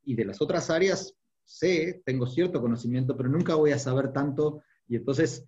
Y 0.06 0.16
de 0.16 0.26
las 0.26 0.42
otras 0.42 0.70
áreas 0.70 1.18
sé, 1.46 2.02
tengo 2.06 2.28
cierto 2.28 2.62
conocimiento, 2.62 3.16
pero 3.18 3.30
nunca 3.30 3.56
voy 3.56 3.72
a 3.72 3.80
saber 3.80 4.12
tanto 4.12 4.62
y 4.88 4.96
entonces 4.96 5.46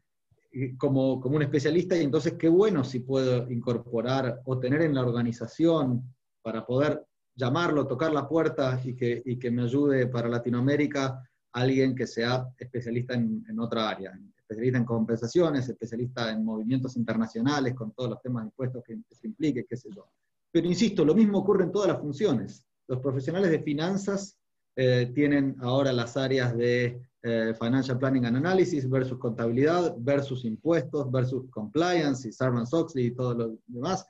como, 0.77 1.19
como 1.19 1.35
un 1.35 1.43
especialista 1.43 1.97
y 1.97 2.03
entonces 2.03 2.33
qué 2.33 2.47
bueno 2.47 2.83
si 2.83 2.99
puedo 2.99 3.49
incorporar 3.51 4.41
o 4.45 4.59
tener 4.59 4.81
en 4.81 4.93
la 4.93 5.01
organización 5.01 6.03
para 6.41 6.65
poder 6.65 7.05
llamarlo, 7.35 7.87
tocar 7.87 8.13
la 8.13 8.27
puerta 8.27 8.79
y 8.83 8.95
que, 8.95 9.21
y 9.25 9.37
que 9.37 9.51
me 9.51 9.63
ayude 9.63 10.07
para 10.07 10.29
Latinoamérica 10.29 11.21
alguien 11.53 11.95
que 11.95 12.07
sea 12.07 12.47
especialista 12.57 13.13
en, 13.13 13.43
en, 13.49 13.59
otra 13.59 13.89
área, 13.89 14.17
especialista 14.37 14.77
en 14.77 14.85
compensaciones, 14.85 15.67
especialista 15.67 16.31
en 16.31 16.43
movimientos 16.43 16.95
internacionales 16.97 17.73
con 17.73 17.91
todos 17.91 18.11
los 18.11 18.21
temas 18.21 18.43
de 18.43 18.47
impuestos 18.47 18.83
que, 18.83 18.97
se 19.09 19.27
implique, 19.27 19.65
qué 19.65 19.75
sé 19.75 19.89
yo. 19.93 20.07
Pero 20.51 20.67
insisto, 20.67 21.03
lo 21.03 21.15
mismo 21.15 21.39
ocurre 21.39 21.63
en 21.63 21.71
todas 21.71 21.89
las 21.89 21.99
funciones. 21.99 22.65
Los 22.87 22.99
profesionales 22.99 23.51
de 23.51 23.59
finanzas 23.59 24.37
eh, 24.75 25.11
tienen 25.13 25.55
ahora 25.59 25.91
las 25.91 26.15
áreas 26.15 26.55
de 26.55 27.01
eh, 27.27 27.55
Financial 27.59 27.97
Planning 27.97 28.25
and 28.25 28.37
Analysis 28.37 28.87
versus 28.87 29.17
contabilidad 29.17 29.95
versus 29.97 30.45
impuestos 30.45 31.11
versus 31.11 31.49
compliance 31.49 32.27
y 32.27 32.31
Sarbanes-Oxley 32.31 33.07
y 33.07 33.15
todo 33.15 33.33
lo 33.33 33.57
demás. 33.65 34.05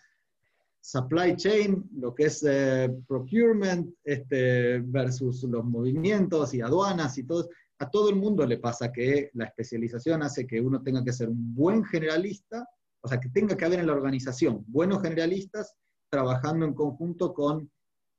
Supply 0.81 1.37
chain, 1.37 1.89
lo 1.95 2.13
que 2.13 2.25
es 2.25 2.43
eh, 2.45 2.93
procurement 3.07 3.89
este, 4.03 4.79
versus 4.81 5.43
los 5.43 5.63
movimientos 5.63 6.53
y 6.53 6.59
aduanas 6.59 7.17
y 7.17 7.23
todo. 7.23 7.47
A 7.79 7.89
todo 7.89 8.09
el 8.09 8.17
mundo 8.17 8.45
le 8.45 8.57
pasa 8.57 8.91
que 8.91 9.29
la 9.33 9.45
especialización 9.45 10.21
hace 10.21 10.45
que 10.45 10.59
uno 10.59 10.83
tenga 10.83 11.01
que 11.01 11.13
ser 11.13 11.29
un 11.29 11.55
buen 11.55 11.85
generalista, 11.85 12.67
o 12.99 13.07
sea, 13.07 13.17
que 13.19 13.29
tenga 13.29 13.55
que 13.55 13.63
haber 13.63 13.79
en 13.79 13.87
la 13.87 13.93
organización 13.93 14.65
buenos 14.67 15.01
generalistas 15.01 15.73
trabajando 16.09 16.65
en 16.65 16.73
conjunto 16.73 17.33
con 17.33 17.71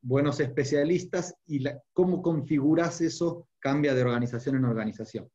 buenos 0.07 0.39
especialistas 0.39 1.35
y 1.47 1.65
cómo 1.93 2.23
configuras 2.23 3.01
eso 3.01 3.49
cambia 3.59 3.93
de 3.93 4.03
organización 4.03 4.55
en 4.55 4.65
organización. 4.65 5.29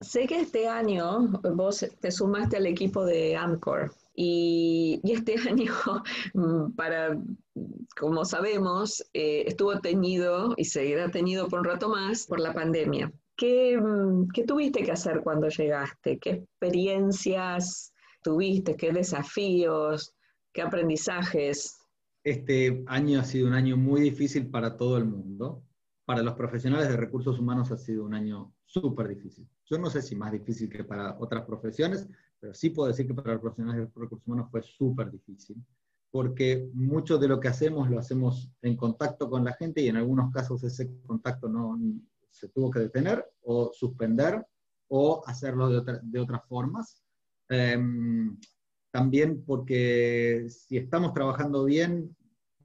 Sé 0.00 0.26
que 0.26 0.40
este 0.40 0.66
año 0.66 1.28
vos 1.54 1.86
te 2.00 2.10
sumaste 2.10 2.56
al 2.56 2.66
equipo 2.66 3.04
de 3.04 3.36
Amcor 3.36 3.94
y, 4.14 5.00
este 5.04 5.36
año, 5.48 5.72
mm, 6.34 6.72
para, 6.72 7.16
como 7.96 8.24
sabemos, 8.24 9.04
eh, 9.12 9.44
estuvo 9.46 9.78
teñido 9.80 10.54
y 10.56 10.64
seguirá 10.64 11.08
tenido 11.10 11.46
por 11.46 11.60
un 11.60 11.66
rato 11.66 11.88
más 11.88 12.26
por 12.26 12.40
la 12.40 12.52
pandemia. 12.52 13.12
Mm, 13.40 14.28
¿Qué, 14.34 14.44
tuviste 14.44 14.82
que 14.82 14.92
hacer 14.92 15.22
cuando 15.22 15.48
llegaste? 15.48 16.18
¿Qué 16.18 16.30
experiencias 16.30 17.92
tuviste? 18.22 18.76
¿Qué 18.76 18.92
desafíos? 18.92 20.14
¿Qué 20.52 20.62
aprendizajes? 20.62 21.78
Este 22.24 22.82
año 22.88 23.20
ha 23.20 23.24
sido 23.24 23.46
un 23.46 23.54
año 23.54 23.76
muy 23.76 24.00
difícil 24.00 24.50
para 24.50 24.76
todo 24.76 24.96
el 24.96 25.04
mundo. 25.04 25.62
Para 26.04 26.22
los 26.22 26.34
profesionales 26.34 26.88
de 26.88 26.96
recursos 26.96 27.38
humanos 27.38 27.70
ha 27.70 27.76
sido 27.76 28.04
un 28.04 28.14
año 28.14 28.52
súper 28.64 29.08
difícil. 29.08 29.48
Yo 29.66 29.78
no 29.78 29.88
sé 29.88 30.02
si 30.02 30.16
más 30.16 30.32
difícil 30.32 30.68
que 30.68 30.82
para 30.82 31.16
otras 31.20 31.44
profesiones, 31.44 32.08
pero 32.40 32.54
sí 32.54 32.70
puedo 32.70 32.88
decir 32.88 33.06
que 33.06 33.14
para 33.14 33.34
los 33.34 33.42
profesionales 33.42 33.80
de 33.80 33.86
recursos 33.86 34.20
humanos 34.26 34.50
fue 34.50 34.62
súper 34.62 35.10
difícil, 35.10 35.62
porque 36.10 36.68
mucho 36.72 37.18
de 37.18 37.28
lo 37.28 37.38
que 37.38 37.48
hacemos 37.48 37.90
lo 37.90 37.98
hacemos 37.98 38.50
en 38.62 38.76
contacto 38.76 39.28
con 39.28 39.44
la 39.44 39.52
gente 39.52 39.82
y 39.82 39.88
en 39.88 39.96
algunos 39.96 40.32
casos 40.32 40.64
ese 40.64 40.90
contacto 41.06 41.48
no, 41.48 41.78
se 42.30 42.48
tuvo 42.48 42.70
que 42.70 42.80
detener 42.80 43.24
o 43.42 43.72
suspender 43.72 44.44
o 44.88 45.22
hacerlo 45.26 45.68
de, 45.70 46.20
otras 46.20 46.44
formas. 46.46 47.02
Em, 47.48 48.38
también 48.90 49.44
porque 49.44 50.46
si 50.48 50.76
estamos 50.76 51.12
trabajando 51.12 51.64
bien, 51.64 52.16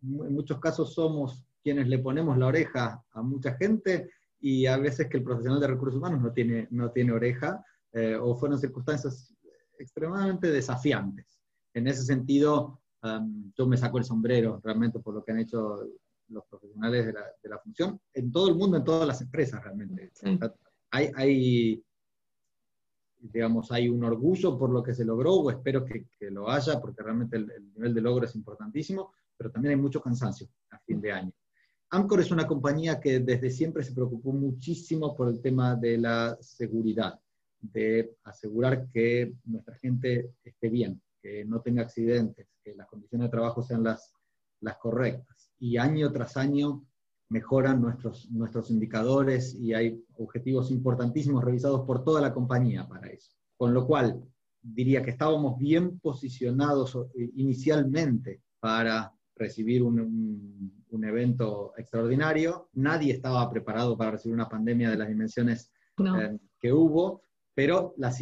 en 0.01 0.34
muchos 0.34 0.60
casos 0.60 0.93
somos 0.93 1.46
quienes 1.62 1.88
le 1.88 2.00
ponemos 2.00 2.38
la 2.38 2.48
oreja 2.48 3.03
a 3.12 3.22
mucha 3.22 3.55
gente 3.55 4.10
y 4.39 4.65
a 4.65 4.77
veces 4.77 5.08
que 5.08 5.17
el 5.17 5.24
profesional 5.24 5.60
de 5.60 5.67
recursos 5.67 5.98
humanos 5.98 6.22
no 6.22 6.34
tiene, 6.34 6.67
no 6.72 6.91
tiene 6.91 7.13
oreja 7.13 7.63
eh, 7.93 8.17
o 8.20 8.36
fueron 8.36 8.60
circunstancias 8.60 9.34
extremadamente 9.77 10.51
desafiantes. 10.51 11.41
En 11.74 11.88
ese 11.88 12.03
sentido, 12.03 12.82
em, 13.01 13.51
yo 13.58 13.67
me 13.67 13.77
saco 13.77 13.98
el 13.98 14.03
sombrero 14.03 14.60
realmente 14.63 15.00
por 15.00 15.13
lo 15.13 15.24
que 15.24 15.32
han 15.32 15.39
hecho 15.39 15.79
los 16.33 16.45
profesionales 16.45 17.05
de 17.05 17.13
la, 17.13 17.25
de 17.41 17.49
la, 17.49 17.59
función, 17.59 17.99
en 18.13 18.31
todo 18.31 18.49
el 18.49 18.55
mundo, 18.55 18.77
en 18.77 18.83
todas 18.83 19.07
las 19.07 19.21
empresas 19.21 19.63
realmente. 19.63 20.11
Hay, 20.91 21.11
hay, 21.15 21.83
digamos, 23.19 23.71
hay 23.71 23.89
un 23.89 24.03
orgullo 24.03 24.57
por 24.57 24.69
lo 24.69 24.83
que 24.83 24.93
se 24.93 25.05
logró, 25.05 25.33
o 25.33 25.51
espero 25.51 25.85
que, 25.85 26.07
que 26.19 26.29
lo 26.29 26.49
haya, 26.49 26.79
porque 26.79 27.01
realmente 27.01 27.37
el, 27.37 27.73
nivel 27.73 27.93
de 27.93 28.01
logro 28.01 28.25
es 28.25 28.35
importantísimo, 28.35 29.13
pero 29.37 29.51
también 29.51 29.75
hay 29.75 29.81
mucho 29.81 30.01
cansancio 30.01 30.47
a 30.71 30.79
fin 30.79 31.01
de 31.01 31.11
año. 31.11 31.31
Amcor 31.89 32.21
es 32.21 32.31
una 32.31 32.47
compañía 32.47 32.99
que 32.99 33.19
desde 33.19 33.51
siempre 33.51 33.83
se 33.83 33.93
preocupó 33.93 34.31
muchísimo 34.31 35.15
por 35.15 35.29
el 35.29 35.41
tema 35.41 35.75
de 35.75 35.97
la 35.97 36.37
seguridad, 36.41 37.19
de 37.59 38.17
asegurar 38.23 38.87
que 38.91 39.33
nuestra 39.45 39.75
gente 39.75 40.33
esté 40.43 40.69
bien, 40.69 41.01
que 41.21 41.45
no 41.45 41.61
tenga 41.61 41.83
accidentes, 41.83 42.47
que 42.63 42.75
las 42.75 42.87
condiciones 42.87 43.27
de 43.27 43.31
trabajo 43.31 43.61
sean 43.61 43.83
las, 43.83 44.11
las 44.59 44.77
correctas. 44.77 45.42
Y 45.60 45.77
año 45.77 46.12
tras 46.12 46.38
año 46.38 46.86
mejoran 47.29 47.81
nuestros, 47.81 48.29
nuestros 48.31 48.69
indicadores 48.69 49.55
y 49.55 49.74
hay 49.74 50.03
objetivos 50.17 50.69
importantísimos 50.69 51.43
revisados 51.43 51.81
por 51.81 52.03
toda 52.03 52.22
la 52.22 52.33
compañía 52.33 52.88
para 52.88 53.07
eso. 53.07 53.31
Con 53.57 53.74
lo 53.74 53.88
cual, 53.88 54.24
diría 54.62 55.03
que 55.03 55.12
estábamos 55.12 55.57
bien 55.57 56.00
posicionados 56.00 56.95
eh, 57.15 57.31
inicialmente 57.36 58.41
para 58.60 59.13
recibir 59.36 59.83
un, 59.83 60.86
un, 60.89 61.03
evento 61.03 61.74
extraordinario. 61.75 62.69
Nadie 62.74 63.13
estaba 63.13 63.50
preparado 63.50 63.98
para 63.98 64.12
recibir 64.12 64.36
una 64.36 64.48
pandemia 64.48 64.89
de 64.89 64.98
las 64.98 65.07
dimensiones 65.07 65.72
eh, 65.98 66.38
que 66.60 66.72
hubo, 66.72 67.24
pero 67.53 67.93
la, 67.98 68.13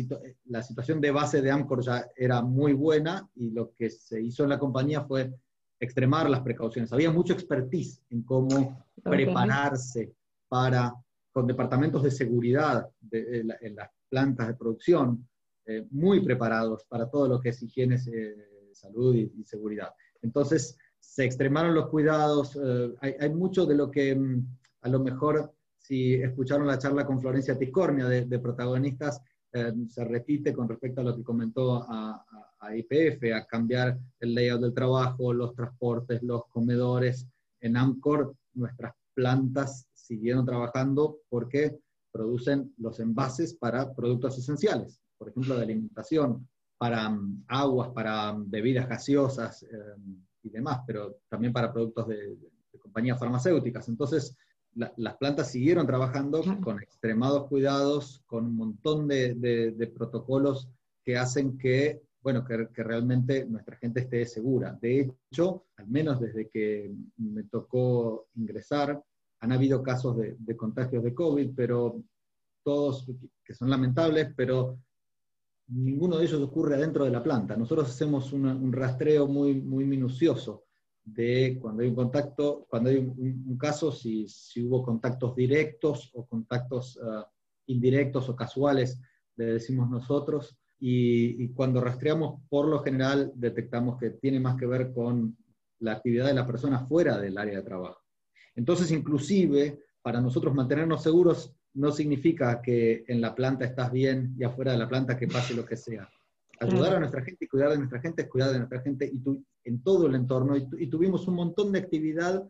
la, 0.45 0.63
situación 0.63 0.99
de 0.99 1.11
base 1.11 1.41
de 1.41 1.51
Amcor 1.51 1.83
ya 1.83 2.07
era 2.15 2.41
muy 2.41 2.73
buena 2.73 3.29
y 3.35 3.51
lo 3.51 3.73
que 3.73 3.89
se 3.89 4.21
hizo 4.21 4.43
en 4.43 4.49
la 4.49 4.59
compañía 4.59 5.03
fue 5.03 5.33
extremar 5.81 6.29
las 6.29 6.39
precauciones. 6.39 6.93
Había 6.93 7.11
mucho 7.11 7.33
expertise 7.33 8.01
en 8.09 8.23
cómo 8.23 8.85
prepararse 9.03 10.13
para, 10.47 10.93
con 11.33 11.45
departamentos 11.47 12.03
de 12.03 12.11
seguridad 12.11 12.87
de, 13.01 13.45
en 13.61 13.75
las 13.75 13.89
plantas 14.07 14.47
de 14.47 14.53
producción, 14.53 15.27
eh, 15.65 15.85
muy 15.91 16.21
preparados 16.21 16.85
para 16.85 17.09
todo 17.09 17.27
lo 17.27 17.41
que 17.41 17.49
es 17.49 17.61
higiene, 17.61 17.95
eh, 17.95 18.69
salud 18.73 19.15
y, 19.15 19.33
y 19.37 19.43
seguridad. 19.43 19.89
Entonces, 20.21 20.77
se 21.01 21.25
extremaron 21.25 21.73
los 21.73 21.89
cuidados, 21.89 22.57
eh, 22.63 22.93
hay, 23.19 23.29
mucho 23.31 23.65
de 23.65 23.75
lo 23.75 23.91
que 23.91 24.15
mm, 24.15 24.47
a 24.81 24.89
lo 24.89 24.99
mejor 24.99 25.53
si 25.77 26.13
escucharon 26.13 26.67
la 26.67 26.77
charla 26.77 27.05
con 27.05 27.19
Florencia 27.19 27.57
Tiscornia 27.57 28.05
de, 28.05 28.39
protagonistas, 28.39 29.21
eh, 29.53 29.73
se 29.87 30.03
repite 30.05 30.53
con 30.53 30.67
respecto 30.67 31.01
a 31.01 31.03
lo 31.03 31.15
que 31.15 31.23
comentó 31.23 31.83
a, 31.87 32.25
a, 32.59 32.75
IPF, 32.75 33.23
a 33.35 33.45
cambiar 33.45 33.97
el 34.19 34.35
layout 34.35 34.61
del 34.61 34.73
trabajo, 34.73 35.33
los 35.33 35.53
transportes, 35.55 36.21
los 36.23 36.45
comedores. 36.47 37.27
En 37.59 37.77
AMCOR 37.77 38.35
nuestras 38.53 38.93
plantas 39.13 39.87
siguieron 39.93 40.45
trabajando 40.45 41.19
porque 41.29 41.79
producen 42.11 42.73
los 42.77 42.99
envases 42.99 43.53
para 43.53 43.93
productos 43.93 44.37
esenciales, 44.37 45.01
por 45.17 45.29
ejemplo, 45.29 45.55
de 45.55 45.63
alimentación, 45.63 46.47
para 46.77 47.09
mm, 47.09 47.45
aguas, 47.47 47.89
para 47.89 48.33
mm, 48.33 48.49
bebidas 48.49 48.87
gaseosas, 48.87 49.63
eh, 49.63 49.95
y 50.43 50.49
demás, 50.49 50.81
pero 50.85 51.17
también 51.29 51.53
para 51.53 51.71
productos 51.71 52.07
de, 52.07 52.37
compañías 52.79 53.19
farmacéuticas. 53.19 53.87
Entonces, 53.89 54.35
las 54.75 55.17
plantas 55.17 55.51
siguieron 55.51 55.85
trabajando 55.85 56.41
con 56.63 56.81
extremados 56.81 57.47
cuidados, 57.47 58.23
con 58.25 58.45
un 58.45 58.55
montón 58.55 59.07
de, 59.07 59.91
protocolos 59.95 60.69
que 61.03 61.17
hacen 61.17 61.57
que, 61.57 62.01
bueno, 62.21 62.45
que, 62.45 62.83
realmente 62.83 63.45
nuestra 63.45 63.75
gente 63.77 64.01
esté 64.01 64.25
segura. 64.25 64.77
De 64.81 65.11
hecho, 65.31 65.65
al 65.77 65.87
menos 65.87 66.19
desde 66.19 66.49
que 66.49 66.93
me 67.17 67.43
tocó 67.43 68.27
ingresar, 68.35 69.01
han 69.39 69.51
habido 69.51 69.81
casos 69.81 70.17
de, 70.17 70.35
de 70.37 70.55
contagios 70.55 71.03
de 71.03 71.13
COVID, 71.13 71.51
pero 71.55 72.01
todos 72.63 73.07
que 73.43 73.53
son 73.53 73.69
lamentables, 73.69 74.31
pero 74.35 74.77
ninguno 75.67 76.17
de 76.17 76.25
ellos 76.25 76.41
ocurre 76.41 76.75
adentro 76.75 77.05
de 77.05 77.11
la 77.11 77.23
planta. 77.23 77.57
Nosotros 77.57 77.89
hacemos 77.89 78.31
un 78.33 78.71
rastreo 78.71 79.27
muy, 79.27 79.55
muy 79.55 79.85
minucioso 79.85 80.65
de 81.03 81.57
cuando 81.59 81.83
hay 81.83 81.89
un 81.89 81.95
contacto, 81.95 82.65
cuando 82.69 82.89
hay 82.89 82.97
un, 82.97 83.57
caso, 83.57 83.91
si, 83.91 84.27
si, 84.27 84.63
hubo 84.63 84.83
contactos 84.83 85.35
directos 85.35 86.11
o 86.13 86.25
contactos 86.25 86.99
ah, 87.03 87.27
indirectos 87.67 88.29
o 88.29 88.35
casuales, 88.35 88.99
le 89.35 89.45
decimos 89.45 89.89
nosotros, 89.89 90.57
y, 90.83 91.49
cuando 91.49 91.79
rastreamos, 91.79 92.41
por 92.49 92.67
lo 92.67 92.79
general, 92.79 93.31
detectamos 93.35 93.99
que 93.99 94.09
tiene 94.09 94.39
más 94.39 94.57
que 94.57 94.65
ver 94.65 94.91
con 94.91 95.37
la 95.79 95.93
actividad 95.93 96.25
de 96.25 96.33
la 96.33 96.47
persona 96.47 96.87
fuera 96.87 97.19
del 97.19 97.37
área 97.37 97.57
de 97.57 97.63
trabajo. 97.63 98.01
Entonces, 98.55 98.91
inclusive, 98.91 99.79
para 100.01 100.19
nosotros 100.19 100.55
mantenernos 100.55 101.03
seguros, 101.03 101.55
no 101.75 101.91
significa 101.91 102.61
que 102.63 103.03
en 103.07 103.21
la 103.21 103.35
planta 103.35 103.63
estás 103.63 103.91
bien 103.91 104.33
y 104.37 104.43
afuera 104.43 104.71
de 104.71 104.79
la 104.79 104.89
planta 104.89 105.17
que 105.17 105.27
pase 105.27 105.53
lo 105.53 105.65
que 105.65 105.77
sea. 105.77 106.09
Ayudar 106.59 106.95
a 106.95 106.99
nuestra 106.99 107.23
gente 107.23 107.45
y 107.45 107.47
cuidar 107.47 107.69
de 107.69 107.77
nuestra 107.77 108.01
gente 108.01 108.23
es 108.23 108.27
cuidar 108.27 108.51
de 108.51 108.57
nuestra 108.57 108.81
gente 108.81 109.05
y 109.05 109.21
en 109.63 109.81
todo 109.81 110.07
el 110.07 110.15
entorno. 110.15 110.55
Y, 110.55 110.87
tuvimos 110.87 111.27
un 111.27 111.35
montón 111.35 111.71
de 111.71 111.79
actividad 111.79 112.47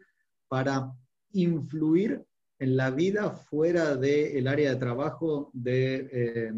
para 0.48 0.92
influir 1.34 2.24
en 2.60 2.78
la 2.78 2.92
vida 2.92 3.32
fuera 3.32 3.96
del 3.96 4.48
área 4.48 4.72
de 4.72 4.76
trabajo 4.76 5.50
de 5.54 6.10
eh, 6.12 6.54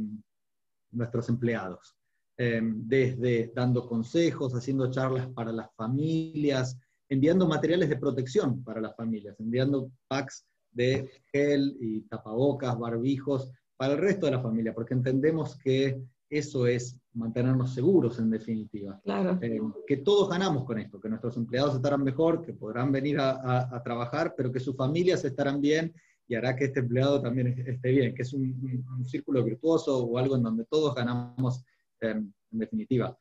nuestros 0.91 1.29
empleados. 1.29 1.95
Eh, 2.35 2.61
desde 2.63 3.51
dando 3.53 3.87
consejos, 3.87 4.55
haciendo 4.55 4.89
charlas 4.89 5.27
para 5.27 5.51
las 5.51 5.71
familias, 5.75 6.79
enviando 7.07 7.47
materiales 7.47 7.89
de 7.89 7.97
protección 7.97 8.63
para 8.63 8.81
las 8.81 8.95
familias, 8.95 9.39
enviando 9.39 9.91
packs 10.07 10.43
de 10.71 11.11
gel 11.31 11.77
y 11.79 12.01
tapabocas, 12.01 12.77
barbijos 12.77 13.51
para 13.77 13.93
el 13.93 13.99
resto 13.99 14.25
de 14.25 14.31
la 14.31 14.41
familia, 14.41 14.73
porque 14.73 14.95
entendemos 14.95 15.55
que 15.57 16.01
eso 16.37 16.67
es 16.67 16.97
mantenernos 17.13 17.73
seguros 17.73 18.19
en 18.19 18.29
definitiva. 18.29 18.99
Claro. 19.03 19.37
Eh, 19.41 19.59
que 19.87 19.97
todos 19.97 20.29
ganamos 20.29 20.65
con 20.65 20.79
esto, 20.79 20.99
que 20.99 21.09
nuestros 21.09 21.37
empleados 21.37 21.75
estarán 21.75 22.03
mejor, 22.03 22.43
que 22.43 22.53
podrán 22.53 22.91
venir 22.91 23.17
a, 23.19 23.81
trabajar, 23.83 24.33
pero 24.35 24.51
que 24.51 24.59
sus 24.59 24.75
familias 24.75 25.23
estarán 25.25 25.61
bien 25.61 25.93
y 26.27 26.35
hará 26.35 26.55
que 26.55 26.65
este 26.65 26.79
empleado 26.79 27.21
también 27.21 27.47
esté 27.67 27.91
bien, 27.91 28.15
que 28.15 28.21
es 28.23 28.33
un, 28.33 29.05
círculo 29.05 29.43
virtuoso 29.43 30.05
o 30.05 30.17
algo 30.17 30.35
en 30.35 30.43
donde 30.43 30.65
todos 30.65 30.95
ganamos 30.95 31.63
eh, 32.01 32.11
en 32.11 32.33
definitiva. 32.51 33.15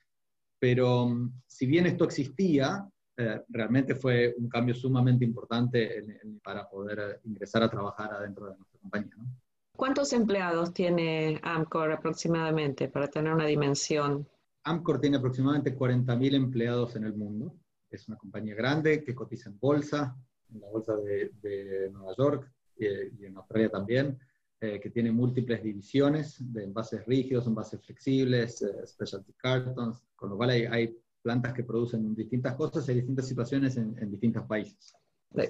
Pero 0.58 1.08
mm, 1.08 1.42
si 1.46 1.66
bien 1.66 1.86
esto 1.86 2.04
existía, 2.04 2.88
eh, 3.16 3.42
realmente 3.48 3.94
fue 3.94 4.34
un 4.38 4.48
cambio 4.48 4.74
sumamente 4.74 5.24
importante 5.24 6.02
para 6.42 6.68
poder 6.68 6.98
eh, 6.98 7.20
ingresar 7.24 7.62
a 7.62 7.70
trabajar 7.70 8.10
adentro 8.14 8.46
de 8.46 8.56
nuestra 8.56 8.80
compañía. 8.80 9.14
¿Cuántos 9.76 10.12
empleados 10.12 10.72
tiene 10.72 11.40
Amcor 11.42 11.92
aproximadamente 11.92 12.88
para 12.88 13.08
tener 13.08 13.32
una 13.32 13.46
dimensión? 13.46 14.28
Amcor 14.64 15.00
tiene 15.00 15.16
aproximadamente 15.16 15.76
40.000 15.76 16.34
empleados 16.34 16.96
en 16.96 17.04
el 17.04 17.14
mundo. 17.14 17.54
Es 17.90 18.08
una 18.08 18.16
compañía 18.16 18.54
grande 18.54 19.02
que 19.02 19.14
cotiza 19.14 19.50
en 19.50 19.58
bolsa, 19.58 20.16
en 20.52 20.60
la 20.60 20.68
bolsa 20.68 20.94
de, 20.96 21.90
Nueva 21.92 22.14
York 22.16 22.52
y, 22.76 23.24
en 23.24 23.36
Australia 23.36 23.70
también, 23.70 24.18
eh, 24.60 24.78
que 24.80 24.90
tiene 24.90 25.10
múltiples 25.10 25.62
divisiones 25.62 26.36
de 26.38 26.64
envases 26.64 27.04
rígidos, 27.06 27.46
envases 27.46 27.80
flexibles, 27.84 28.64
specialty 28.86 29.32
cartons, 29.32 30.04
con 30.14 30.30
lo 30.30 30.36
cual 30.36 30.50
hay, 30.50 30.66
hay 30.66 31.02
plantas 31.22 31.54
que 31.54 31.64
producen 31.64 32.14
distintas 32.14 32.54
cosas 32.56 32.88
en 32.88 32.96
distintas 32.96 33.28
situaciones 33.28 33.76
en, 33.76 34.10
distintos 34.10 34.44
países. 34.44 34.94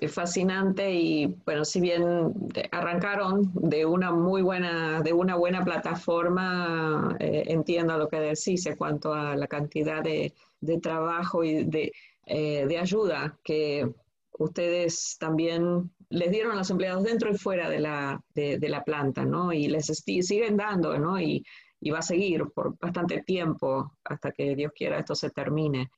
Fascinante 0.09 0.92
y 0.92 1.27
bueno, 1.45 1.64
si 1.64 1.81
bien 1.81 2.33
arrancaron 2.71 3.51
de 3.55 3.85
una 3.85 4.12
muy 4.12 4.40
buena, 4.42 5.01
de 5.03 5.12
una 5.12 5.35
buena 5.35 5.64
plataforma, 5.64 7.16
eh, 7.18 7.45
entiendo 7.49 7.99
lo 7.99 8.09
que 8.09 8.21
decís 8.21 8.64
en 8.66 8.77
cuanto 8.77 9.12
a 9.12 9.35
la 9.35 9.47
cantidad 9.49 10.03
de, 10.03 10.33
trabajo 10.81 11.42
y 11.42 11.64
de, 11.64 11.92
eh, 12.27 12.66
de, 12.68 12.79
ayuda 12.79 13.37
que 13.42 13.92
ustedes 14.38 15.16
también 15.18 15.90
les 16.11 16.31
dieron 16.31 16.53
a 16.53 16.57
los 16.57 16.71
empleados 16.71 17.03
dentro 17.03 17.31
y 17.31 17.37
fuera 17.37 17.68
de 17.68 17.81
la, 17.81 18.23
de, 18.35 18.68
la 18.68 18.85
planta, 18.85 19.25
¿no? 19.25 19.53
Y 19.53 19.66
les 19.66 19.87
siguen 19.87 20.57
dando, 20.57 20.97
¿no? 20.99 21.21
Y 21.21 21.45
y 21.83 21.90
va 21.90 21.99
a 21.99 22.03
seguir 22.03 22.45
por 22.55 22.79
bastante 22.79 23.23
tiempo 23.23 23.92
hasta 24.05 24.31
que 24.31 24.55
Dios 24.55 24.73
quiera 24.75 25.01
esto 25.01 25.16
se 25.16 25.31
termine. 25.31 25.90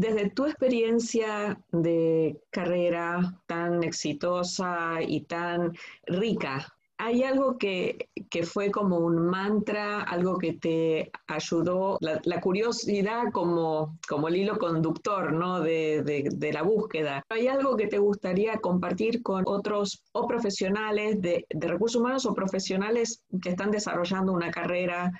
Desde 0.00 0.30
tu 0.30 0.46
experiencia 0.46 1.60
de 1.72 2.40
carrera 2.48 3.34
tan 3.46 3.84
exitosa 3.84 5.02
y 5.06 5.24
tan 5.24 5.76
rica 6.06 6.66
¿Hay 7.02 7.22
algo 7.22 7.56
que, 7.56 8.10
fue 8.44 8.70
como 8.70 8.98
un 8.98 9.26
mantra, 9.26 10.02
algo 10.02 10.36
que 10.36 10.52
te 10.52 11.10
ayudó, 11.28 11.96
la, 12.00 12.40
curiosidad 12.42 13.32
como, 13.32 13.98
como 14.06 14.28
el 14.28 14.36
hilo 14.36 14.58
conductor 14.58 15.32
¿no? 15.32 15.60
de, 15.60 16.50
la 16.52 16.62
búsqueda? 16.62 17.24
¿Hay 17.30 17.48
algo 17.48 17.74
que 17.78 17.86
te 17.86 17.96
gustaría 17.96 18.58
compartir 18.58 19.22
con 19.22 19.44
otros 19.46 20.04
o 20.12 20.26
profesionales 20.26 21.22
de, 21.22 21.46
recursos 21.48 21.98
humanos 21.98 22.26
o 22.26 22.34
profesionales 22.34 23.22
que 23.40 23.48
están 23.48 23.70
desarrollando 23.70 24.34
una 24.34 24.50
carrera, 24.50 25.10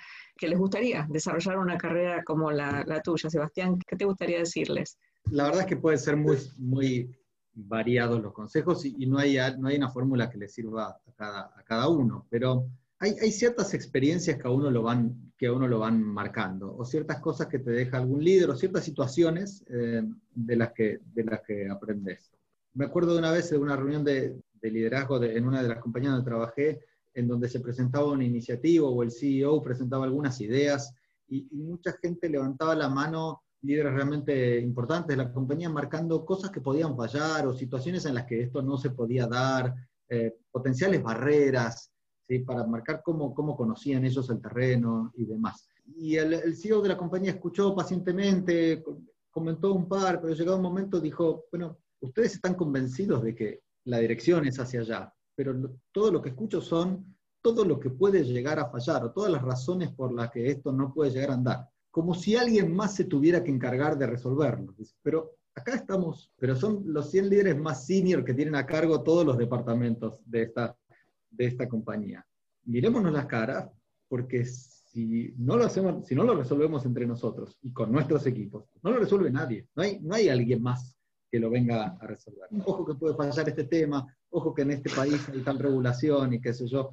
que 0.41 0.47
les 0.47 0.57
gustaría 0.57 1.05
desarrollar 1.07 1.59
una 1.59 1.77
carrera 1.77 2.23
como 2.23 2.51
la, 2.51 2.83
la 2.87 2.99
tuya? 2.99 3.29
Sebastián, 3.29 3.77
¿qué 3.87 3.95
te 3.95 4.05
gustaría 4.05 4.39
decirles? 4.39 4.97
La 5.29 5.43
verdad 5.43 5.61
es 5.61 5.67
que 5.67 5.77
puede 5.77 5.99
ser 5.99 6.17
muy, 6.17 6.35
muy 6.57 7.15
variados 7.53 8.19
los 8.19 8.33
consejos 8.33 8.83
y, 8.83 9.05
no, 9.05 9.19
hay, 9.19 9.37
no 9.59 9.67
hay 9.67 9.77
una 9.77 9.91
fórmula 9.91 10.31
que 10.31 10.39
le 10.39 10.47
sirva 10.47 10.87
a 10.87 11.13
cada, 11.15 11.41
a 11.55 11.63
cada 11.63 11.87
uno, 11.89 12.25
pero 12.27 12.65
hay, 12.97 13.31
ciertas 13.31 13.75
experiencias 13.75 14.37
que 14.37 14.47
a, 14.47 14.51
uno 14.51 14.71
lo 14.71 14.81
van, 14.81 15.33
que 15.37 15.49
uno 15.49 15.67
lo 15.67 15.77
van 15.77 16.03
marcando, 16.03 16.75
o 16.75 16.85
ciertas 16.85 17.19
cosas 17.19 17.47
que 17.47 17.59
te 17.59 17.71
deja 17.71 17.97
algún 17.97 18.23
líder, 18.23 18.49
o 18.49 18.55
ciertas 18.55 18.83
situaciones 18.83 19.63
eh, 19.69 20.03
de, 20.33 20.55
las 20.55 20.71
que, 20.71 21.01
de 21.13 21.23
las 21.23 21.41
que 21.41 21.69
aprendes. 21.69 22.31
Me 22.73 22.85
acuerdo 22.85 23.13
de 23.13 23.19
una 23.19 23.31
vez 23.31 23.51
de 23.51 23.57
una 23.57 23.75
reunión 23.75 24.03
de, 24.03 24.39
liderazgo 24.61 25.23
en 25.23 25.47
una 25.47 25.61
de 25.63 25.69
las 25.69 25.79
compañías 25.79 26.13
donde 26.13 26.29
trabajé, 26.29 26.81
en 27.13 27.27
donde 27.27 27.49
se 27.49 27.59
presentaba 27.59 28.11
una 28.11 28.23
iniciativa 28.23 28.87
o 28.87 29.03
el 29.03 29.11
CEO 29.11 29.61
presentaba 29.61 30.05
algunas 30.05 30.39
ideas 30.41 30.93
y, 31.27 31.47
mucha 31.51 31.93
gente 32.01 32.29
levantaba 32.29 32.75
la 32.75 32.89
mano, 32.89 33.43
líderes 33.61 33.93
realmente 33.93 34.59
importantes 34.59 35.15
de 35.15 35.23
la 35.23 35.31
compañía, 35.31 35.69
marcando 35.69 36.25
cosas 36.25 36.51
que 36.51 36.61
podían 36.61 36.95
fallar 36.97 37.47
o 37.47 37.53
situaciones 37.53 38.05
en 38.05 38.15
las 38.15 38.25
que 38.25 38.41
esto 38.41 38.61
no 38.61 38.77
se 38.77 38.89
podía 38.89 39.27
dar, 39.27 39.73
eh, 40.09 40.37
potenciales 40.51 41.01
barreras, 41.01 41.91
para 42.39 42.65
marcar 42.65 43.01
cómo, 43.03 43.33
cómo 43.33 43.57
conocían 43.57 44.05
ellos 44.05 44.29
el 44.29 44.41
terreno 44.41 45.11
y 45.15 45.25
demás. 45.25 45.67
Y 45.97 46.15
el, 46.15 46.33
el 46.33 46.55
CEO 46.55 46.81
de 46.81 46.89
la 46.89 46.97
compañía 46.97 47.31
escuchó 47.31 47.75
pacientemente, 47.75 48.83
comentó 49.29 49.73
un 49.73 49.87
par, 49.87 50.21
pero 50.21 50.33
llegado 50.33 50.57
un 50.57 50.63
momento 50.63 50.99
dijo, 50.99 51.45
bueno, 51.51 51.77
ustedes 51.99 52.35
están 52.35 52.55
convencidos 52.55 53.23
de 53.23 53.35
que 53.35 53.61
la 53.85 53.99
dirección 53.99 54.45
es 54.47 54.59
hacia 54.59 54.81
allá, 54.81 55.13
pero 55.35 55.53
todo 55.91 56.11
lo 56.11 56.21
que 56.21 56.29
escucho 56.29 56.61
son 56.61 57.15
todo 57.41 57.65
lo 57.65 57.79
que 57.79 57.89
puede 57.89 58.23
llegar 58.23 58.59
a 58.59 58.69
fallar 58.69 59.03
o 59.03 59.11
todas 59.11 59.31
las 59.31 59.41
razones 59.41 59.91
por 59.91 60.13
las 60.13 60.29
que 60.29 60.47
esto 60.47 60.71
no 60.71 60.93
puede 60.93 61.11
llegar 61.11 61.31
a 61.31 61.35
andar, 61.35 61.69
como 61.89 62.13
si 62.13 62.35
alguien 62.35 62.73
más 62.73 62.95
se 62.95 63.05
tuviera 63.05 63.43
que 63.43 63.51
encargar 63.51 63.97
de 63.97 64.07
resolverlo. 64.07 64.75
Pero 65.01 65.31
acá 65.55 65.75
estamos, 65.75 66.31
pero 66.37 66.55
son 66.55 66.83
los 66.85 67.09
100 67.09 67.29
líderes 67.29 67.57
más 67.57 67.85
senior 67.85 68.23
que 68.23 68.33
tienen 68.33 68.55
a 68.55 68.65
cargo 68.65 69.01
todos 69.01 69.25
los 69.25 69.37
departamentos 69.37 70.19
de 70.25 70.43
esta, 70.43 70.77
de 71.29 71.45
esta 71.45 71.67
compañía. 71.67 72.25
Mirémonos 72.65 73.11
las 73.11 73.25
caras, 73.25 73.69
porque 74.07 74.45
si 74.45 75.33
no 75.37 75.57
lo 75.57 75.65
hacemos, 75.65 76.05
si 76.05 76.15
no 76.15 76.23
lo 76.23 76.35
resolvemos 76.35 76.85
entre 76.85 77.07
nosotros 77.07 77.57
y 77.61 77.71
con 77.71 77.91
nuestros 77.91 78.25
equipos, 78.27 78.65
no 78.83 78.91
lo 78.91 78.99
resuelve 78.99 79.31
nadie. 79.31 79.67
No 79.75 79.83
hay, 79.83 79.99
no 79.99 80.15
hay 80.15 80.29
alguien 80.29 80.61
más 80.61 80.95
que 81.29 81.39
lo 81.39 81.49
venga 81.49 81.97
a 81.99 82.07
resolver. 82.07 82.49
Ojo 82.65 82.85
que 82.85 82.95
puede 82.95 83.15
fallar 83.15 83.47
este 83.47 83.63
tema, 83.63 84.05
ojo 84.31 84.53
que 84.53 84.63
en 84.63 84.71
este 84.71 84.89
país 84.89 85.27
hay 85.29 85.41
tal 85.41 85.59
regulación 85.59 86.33
y 86.33 86.41
qué 86.41 86.53
sé 86.53 86.67
yo. 86.67 86.91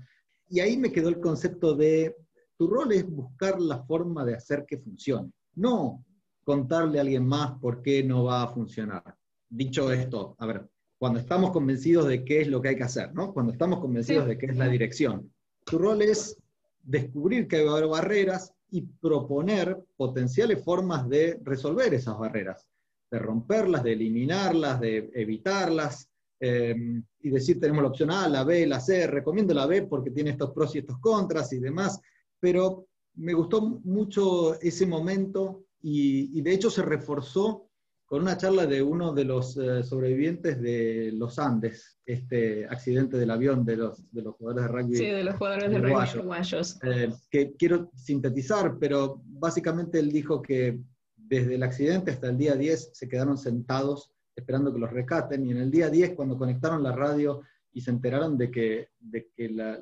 Y 0.51 0.61
ahí 0.61 0.77
me 0.77 0.93
quedó 0.93 1.09
el 1.09 1.21
concepto 1.21 1.75
de, 1.75 2.17
tu 2.57 2.69
rol 2.69 2.93
es 2.93 3.09
buscar 3.09 3.61
la 3.61 3.83
forma 3.85 4.25
de 4.25 4.35
hacer 4.35 4.65
que 4.67 4.79
funcione, 4.79 5.33
no 5.55 6.05
contarle 6.45 6.99
a 6.99 7.03
alguien 7.03 7.27
más 7.27 7.59
por 7.59 7.83
qué 7.83 8.03
no 8.03 8.25
va 8.25 8.43
a 8.43 8.49
funcionar. 8.49 9.17
Dicho 9.49 9.93
esto, 9.93 10.35
a 10.39 10.47
ver, 10.47 10.69
cuando 10.99 11.21
estamos 11.21 11.53
convencidos 11.53 12.09
de 12.09 12.25
qué 12.25 12.41
es 12.41 12.49
lo 12.49 12.61
que 12.61 12.71
hay 12.71 12.77
que 12.77 12.85
hacer, 12.85 13.15
¿no? 13.15 13.33
Cuando 13.33 13.53
estamos 13.53 13.81
convencidos 13.81 14.27
de 14.27 14.37
qué 14.37 14.47
es 14.47 14.57
la 14.57 14.67
dirección, 14.67 15.33
tu 15.65 15.79
rol 15.79 16.03
es 16.03 16.37
descubrir 16.83 17.47
que 17.47 17.57
hay 17.57 17.87
barreras 17.87 18.53
y 18.71 18.83
proponer 18.83 19.79
potenciales 19.97 20.65
formas 20.65 21.09
de 21.09 21.39
resolver 21.43 21.93
esas 21.95 22.19
barreras, 22.19 22.67
de 23.11 23.19
romperlas, 23.19 23.83
de 23.83 23.93
eliminarlas, 23.93 24.81
de 24.81 25.11
evitarlas, 25.15 26.08
Em, 26.41 27.03
y 27.21 27.31
decir 27.31 27.59
tenemos 27.59 27.83
la 27.83 27.89
opción 27.89 28.11
A, 28.13 28.29
la 28.29 28.45
B, 28.45 28.67
la 28.67 28.79
C, 28.81 29.07
recomiendo 29.09 29.53
la 29.53 29.67
B 29.67 29.83
porque 29.83 30.13
tiene 30.13 30.31
estos 30.31 30.53
pros 30.53 30.75
y 30.75 30.79
estos 30.79 30.99
contras 31.01 31.53
y 31.53 31.59
demás, 31.59 32.01
pero 32.39 32.87
me 33.15 33.35
gustó 33.35 33.61
mucho 33.61 34.59
ese 34.61 34.87
momento 34.87 35.65
y, 35.83 36.41
de 36.41 36.53
hecho 36.53 36.71
se 36.71 36.83
reforzó 36.83 37.69
con 38.07 38.23
una 38.23 38.37
charla 38.37 38.67
de 38.67 38.81
uno 38.81 39.13
de 39.13 39.25
los 39.25 39.57
eh, 39.57 39.83
sobrevivientes 39.83 40.63
de 40.63 41.11
los 41.13 41.39
Andes, 41.39 41.99
este 42.07 42.67
accidente 42.67 43.19
del 43.19 43.31
avión 43.31 43.67
de 43.67 43.77
los, 43.77 44.11
de 44.13 44.23
los 44.23 44.35
jugadores 44.37 44.71
de 44.71 44.79
rugby. 44.79 44.97
Sí, 44.97 45.07
de 45.07 45.25
los 45.25 45.37
jugadores 45.37 45.71
de 45.71 45.79
rugby 45.79 46.19
uruguayos. 46.19 46.79
Eh, 46.85 47.13
que 47.31 47.53
quiero 47.59 47.91
sintetizar, 47.95 48.79
pero 48.79 49.21
básicamente 49.27 49.99
él 49.99 50.11
dijo 50.11 50.41
que 50.41 50.81
desde 51.17 51.57
el 51.57 51.63
accidente 51.63 52.13
hasta 52.13 52.31
el 52.31 52.39
día 52.39 52.55
10 52.55 52.91
se 52.95 53.09
quedaron 53.09 53.37
sentados 53.37 54.11
esperando 54.39 54.73
que 54.73 54.79
los 54.79 54.91
rescaten, 54.91 55.45
y 55.47 55.51
en 55.51 55.59
el 55.59 55.71
día 55.71 55.91
10, 55.91 56.15
cuando 56.15 56.39
conectaron 56.39 56.83
la 56.83 56.93
radio 56.93 57.43
y 57.73 57.81
se 57.81 57.91
enteraron 57.91 58.39
de 58.39 58.51
que, 58.51 58.91
de 58.99 59.31
que 59.35 59.49
la, 59.51 59.81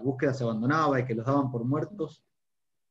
búsqueda 0.00 0.34
se 0.34 0.44
abandonaba 0.44 0.98
y 0.98 1.04
que 1.04 1.14
los 1.14 1.26
daban 1.26 1.50
por 1.50 1.64
muertos, 1.64 2.24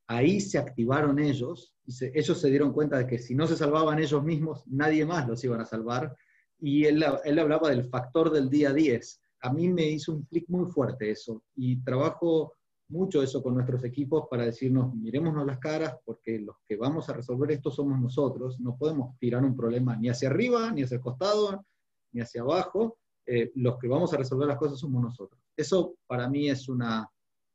ahí 0.08 0.40
se 0.40 0.58
activaron 0.58 1.20
ellos, 1.20 1.76
y 1.86 1.94
ellos 2.14 2.40
se 2.40 2.50
dieron 2.50 2.72
cuenta 2.72 2.98
de 2.98 3.08
que 3.08 3.18
si 3.18 3.36
no 3.36 3.48
se 3.48 3.58
salvaban 3.58 4.00
ellos 4.00 4.24
mismos, 4.24 4.64
nadie 4.68 5.06
más 5.06 5.28
los 5.28 5.44
iban 5.44 5.62
a 5.62 5.66
salvar, 5.66 6.16
y 6.60 6.86
él, 6.86 7.04
él 7.26 7.40
hablaba 7.40 7.70
del 7.70 7.86
factor 7.90 8.32
del 8.32 8.50
día 8.50 8.74
10. 8.74 9.22
A 9.42 9.54
mí 9.54 9.70
me 9.70 9.88
hizo 9.88 10.14
un 10.14 10.24
clic 10.24 10.46
muy 10.48 10.72
fuerte 10.72 11.12
eso, 11.12 11.44
y 11.56 11.84
trabajo 11.84 12.54
mucho 12.90 13.22
eso 13.22 13.44
con 13.44 13.56
nuestros 13.56 13.84
equipos 13.84 14.28
para 14.30 14.46
decirnos, 14.46 14.94
mirémonos 14.96 15.46
las 15.46 15.60
caras, 15.60 15.98
porque 16.06 16.40
los 16.40 16.56
que 16.66 16.78
vamos 16.78 17.10
a 17.10 17.14
resolver 17.14 17.52
esto 17.52 17.70
somos 17.70 18.00
nosotros, 18.00 18.60
no 18.60 18.78
podemos 18.78 19.18
tirar 19.20 19.44
un 19.44 19.56
problema 19.56 19.96
ni 19.96 20.10
hacia 20.10 20.30
arriba, 20.30 20.72
ni 20.72 20.84
hacia 20.84 20.96
el 20.96 21.02
costado, 21.02 21.66
ni 22.14 22.22
hacia 22.22 22.42
abajo, 22.42 22.98
eh, 23.26 23.52
los 23.56 23.78
que 23.78 23.88
vamos 23.88 24.14
a 24.14 24.18
resolver 24.18 24.48
las 24.48 24.58
cosas 24.58 24.80
somos 24.80 25.02
nosotros. 25.02 25.42
Eso 25.56 25.96
para 26.08 26.30
mí 26.30 26.50
es 26.50 26.70
una, 26.70 27.10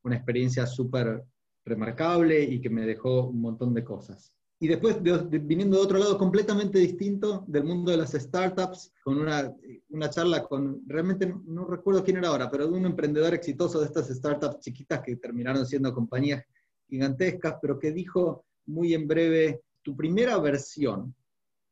una 0.04 0.16
experiencia 0.16 0.66
súper 0.66 1.24
remarcable 1.64 2.42
y 2.42 2.60
que 2.60 2.70
me 2.70 2.84
dejó 2.84 3.28
un 3.28 3.40
montón 3.40 3.72
de 3.72 3.84
cosas. 3.84 4.34
Y 4.62 4.68
después, 4.68 4.96
viniendo 5.02 5.76
de 5.76 5.82
otro 5.82 5.98
lado 5.98 6.16
completamente 6.16 6.78
distinto, 6.78 7.44
del 7.48 7.64
mundo 7.64 7.90
de 7.90 7.96
las 7.96 8.12
startups, 8.12 8.92
con 9.02 9.18
una, 9.18 9.52
una, 9.88 10.08
charla 10.08 10.44
con, 10.44 10.84
realmente 10.86 11.34
no 11.46 11.64
recuerdo 11.64 12.04
quién 12.04 12.18
era 12.18 12.28
ahora, 12.28 12.48
pero 12.48 12.68
de 12.68 12.78
un 12.78 12.86
emprendedor 12.86 13.34
exitoso 13.34 13.80
de 13.80 13.86
estas 13.86 14.06
startups 14.06 14.60
chiquitas 14.60 15.00
que 15.00 15.16
terminaron 15.16 15.66
siendo 15.66 15.92
compañías 15.92 16.44
gigantescas, 16.88 17.56
pero 17.60 17.76
que 17.76 17.90
dijo 17.90 18.44
muy 18.66 18.94
en 18.94 19.08
breve, 19.08 19.62
tu 19.82 19.96
primera 19.96 20.38
versión 20.38 21.12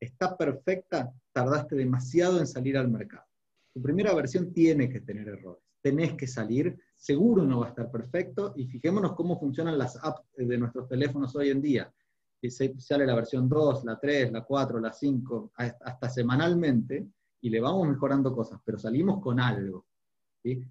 está 0.00 0.37
perfecta, 0.37 1.14
tardaste 1.33 1.76
demasiado 1.76 2.40
en 2.40 2.48
salir 2.48 2.76
al 2.76 2.88
mercado. 2.88 3.26
Tu 3.72 3.81
primera 3.81 4.12
versión 4.14 4.53
tiene 4.53 4.88
que 4.88 4.98
tener 4.98 5.29
errores, 5.29 5.62
tenés 5.81 6.14
que 6.14 6.26
salir, 6.26 6.76
seguro 6.96 7.44
no 7.44 7.61
va 7.61 7.66
a 7.66 7.68
estar 7.68 7.88
perfecto, 7.88 8.53
y 8.57 8.66
fijémonos 8.66 9.14
cómo 9.14 9.38
funcionan 9.38 9.79
las 9.79 9.96
apps 10.03 10.24
de 10.37 10.59
nuestros 10.59 10.88
teléfonos 10.88 11.37
hoy 11.37 11.50
en 11.50 11.62
día 11.62 11.94
que 12.40 12.50
sale 12.50 13.07
la 13.07 13.14
versión 13.14 13.48
2, 13.48 13.85
la 13.85 13.98
3, 13.98 14.33
la 14.33 14.44
4, 14.44 14.81
la 14.81 14.92
5, 14.92 15.53
hasta 15.57 16.09
semanalmente, 16.09 17.07
y 17.42 17.50
le 17.50 17.61
vamos 17.61 17.88
mejorando 17.88 18.35
cosas, 18.35 18.61
pero 18.64 18.79
salimos 18.79 19.20
con 19.20 19.40
algo. 19.40 19.87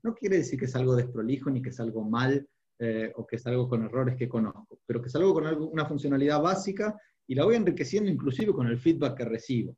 No 0.02 0.16
quiere 0.16 0.38
decir 0.38 0.58
que 0.58 0.66
es 0.66 0.76
algo 0.76 0.96
desprolijo, 0.96 1.50
ni 1.50 1.62
que 1.62 1.70
es 1.70 1.80
algo 1.80 2.04
mal, 2.04 2.48
eh, 2.80 3.12
o 3.16 3.28
que 3.28 3.36
es 3.36 3.46
algo 3.46 3.68
con 3.68 3.84
errores 3.84 4.16
que 4.16 4.30
conozco, 4.30 4.80
pero 4.86 5.02
que 5.02 5.10
es 5.10 5.16
algo 5.16 5.34
con 5.34 5.46
una 5.46 5.86
funcionalidad 5.86 6.42
básica 6.42 6.98
y 7.28 7.36
la 7.36 7.44
voy 7.44 7.56
enriqueciendo 7.56 8.10
inclusive 8.10 8.54
con 8.54 8.68
el 8.68 8.80
feedback 8.80 9.18
que 9.18 9.26
recibo. 9.26 9.76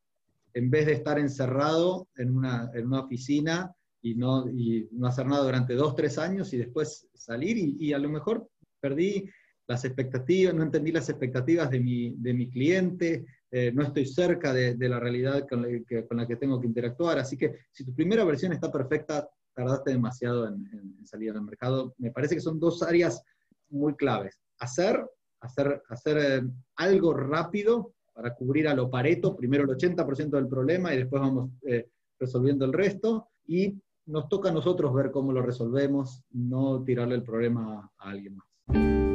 En 0.54 0.70
vez 0.70 0.86
de 0.86 0.94
estar 0.94 1.18
encerrado 1.18 2.08
en 2.16 2.30
una, 2.38 2.70
en 2.74 2.86
una 2.86 3.02
oficina 3.02 3.74
y 4.04 4.14
no, 4.14 4.48
y 4.48 4.88
no 4.92 5.08
hacer 5.08 5.26
nada 5.26 5.44
durante 5.44 5.74
dos, 5.74 5.96
tres 5.96 6.18
años 6.20 6.54
y 6.54 6.58
después 6.58 7.10
salir 7.16 7.58
y, 7.58 7.76
y 7.80 7.94
a 7.94 7.98
lo 7.98 8.10
mejor 8.10 8.48
perdí 8.80 9.28
las 9.72 9.86
expectativas, 9.86 10.54
no 10.54 10.64
entendí 10.64 10.92
las 10.92 11.08
expectativas 11.08 11.70
de 11.72 11.80
mi, 11.80 12.14
de 12.18 12.34
mi 12.34 12.50
cliente, 12.50 13.26
eh, 13.50 13.72
no 13.74 13.84
estoy 13.84 14.06
cerca 14.06 14.54
de, 14.54 14.76
de 14.76 14.90
la 14.90 15.00
realidad 15.00 15.48
con 15.48 15.62
la, 15.62 15.68
que, 15.88 16.06
con 16.06 16.18
la, 16.18 16.28
que, 16.28 16.36
tengo 16.36 16.60
que 16.60 16.68
interactuar. 16.68 17.20
Así 17.20 17.38
que 17.38 17.56
si 17.72 17.86
tu 17.86 17.94
primera 17.94 18.26
versión 18.26 18.52
está 18.52 18.70
perfecta, 18.70 19.30
tardaste 19.54 19.92
demasiado 19.92 20.48
en, 20.48 21.06
salir 21.06 21.32
al 21.32 21.42
mercado. 21.42 21.96
Me 21.98 22.12
parece 22.12 22.36
que 22.36 22.42
son 22.42 22.60
dos 22.60 22.84
áreas 22.84 23.24
muy 23.70 23.96
claves. 23.96 24.42
Hacer, 24.60 25.06
hacer, 25.40 25.82
hacer 25.88 26.18
eh, 26.18 26.42
algo 26.76 27.14
rápido 27.14 27.94
para 28.14 28.36
cubrir 28.36 28.68
a 28.68 28.76
lo 28.76 28.90
pareto, 28.90 29.38
primero 29.38 29.64
el 29.64 29.70
80% 29.70 30.32
del 30.32 30.50
problema 30.50 30.94
y 30.94 30.98
después 30.98 31.22
vamos 31.22 31.50
eh, 31.62 31.88
resolviendo 32.20 32.66
el 32.66 32.74
resto. 32.74 33.30
Y 33.48 33.82
nos 34.06 34.28
toca 34.28 34.50
a 34.50 34.54
nosotros 34.54 34.94
ver 34.94 35.12
cómo 35.12 35.32
lo 35.32 35.42
resolvemos, 35.42 36.26
no 36.32 36.84
tirarle 36.84 37.16
el 37.16 37.24
problema 37.24 37.90
a 37.98 38.10
alguien 38.10 38.36
más. 38.36 39.11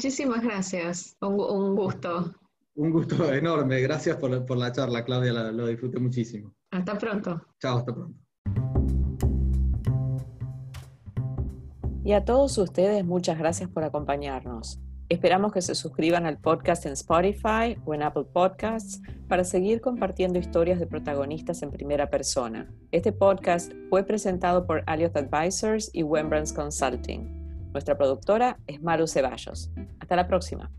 Muchísimas 0.00 0.42
gracias. 0.42 1.16
Un, 1.20 1.76
gusto. 1.76 2.32
Un 2.74 2.90
gusto 2.90 3.32
enorme. 3.34 3.80
Gracias 3.82 4.16
por, 4.16 4.46
por 4.46 4.56
la 4.56 4.72
charla, 4.72 5.04
Claudia. 5.04 5.32
lo 5.52 5.66
disfruté 5.66 5.98
muchísimo. 5.98 6.54
Hasta 6.70 6.96
pronto. 6.96 7.40
Chao, 7.60 7.78
hasta 7.78 7.94
pronto. 7.94 8.18
Y 12.02 12.12
a 12.12 12.24
todos 12.24 12.56
ustedes, 12.56 13.04
muchas 13.04 13.38
gracias 13.38 13.68
por 13.68 13.84
acompañarnos. 13.84 14.80
Esperamos 15.10 15.52
que 15.52 15.60
se 15.60 15.74
suscriban 15.74 16.24
al 16.24 16.38
podcast 16.38 16.86
en 16.86 16.92
Spotify 16.92 17.76
o 17.84 17.94
en 17.94 18.04
Apple 18.04 18.26
Podcasts 18.32 19.02
para 19.26 19.42
seguir 19.42 19.80
compartiendo 19.80 20.38
historias 20.38 20.78
de 20.78 20.86
protagonistas 20.86 21.64
en 21.64 21.72
primera 21.72 22.10
persona. 22.10 22.72
Este 22.92 23.10
podcast 23.10 23.72
fue 23.88 24.04
presentado 24.04 24.68
por 24.68 24.84
Alliot 24.86 25.16
Advisors 25.16 25.90
y 25.92 26.04
Wembrands 26.04 26.52
Consulting. 26.52 27.72
Nuestra 27.72 27.98
productora 27.98 28.60
es 28.68 28.80
Maru 28.80 29.08
Ceballos. 29.08 29.72
Hasta 29.98 30.14
la 30.14 30.28
próxima. 30.28 30.70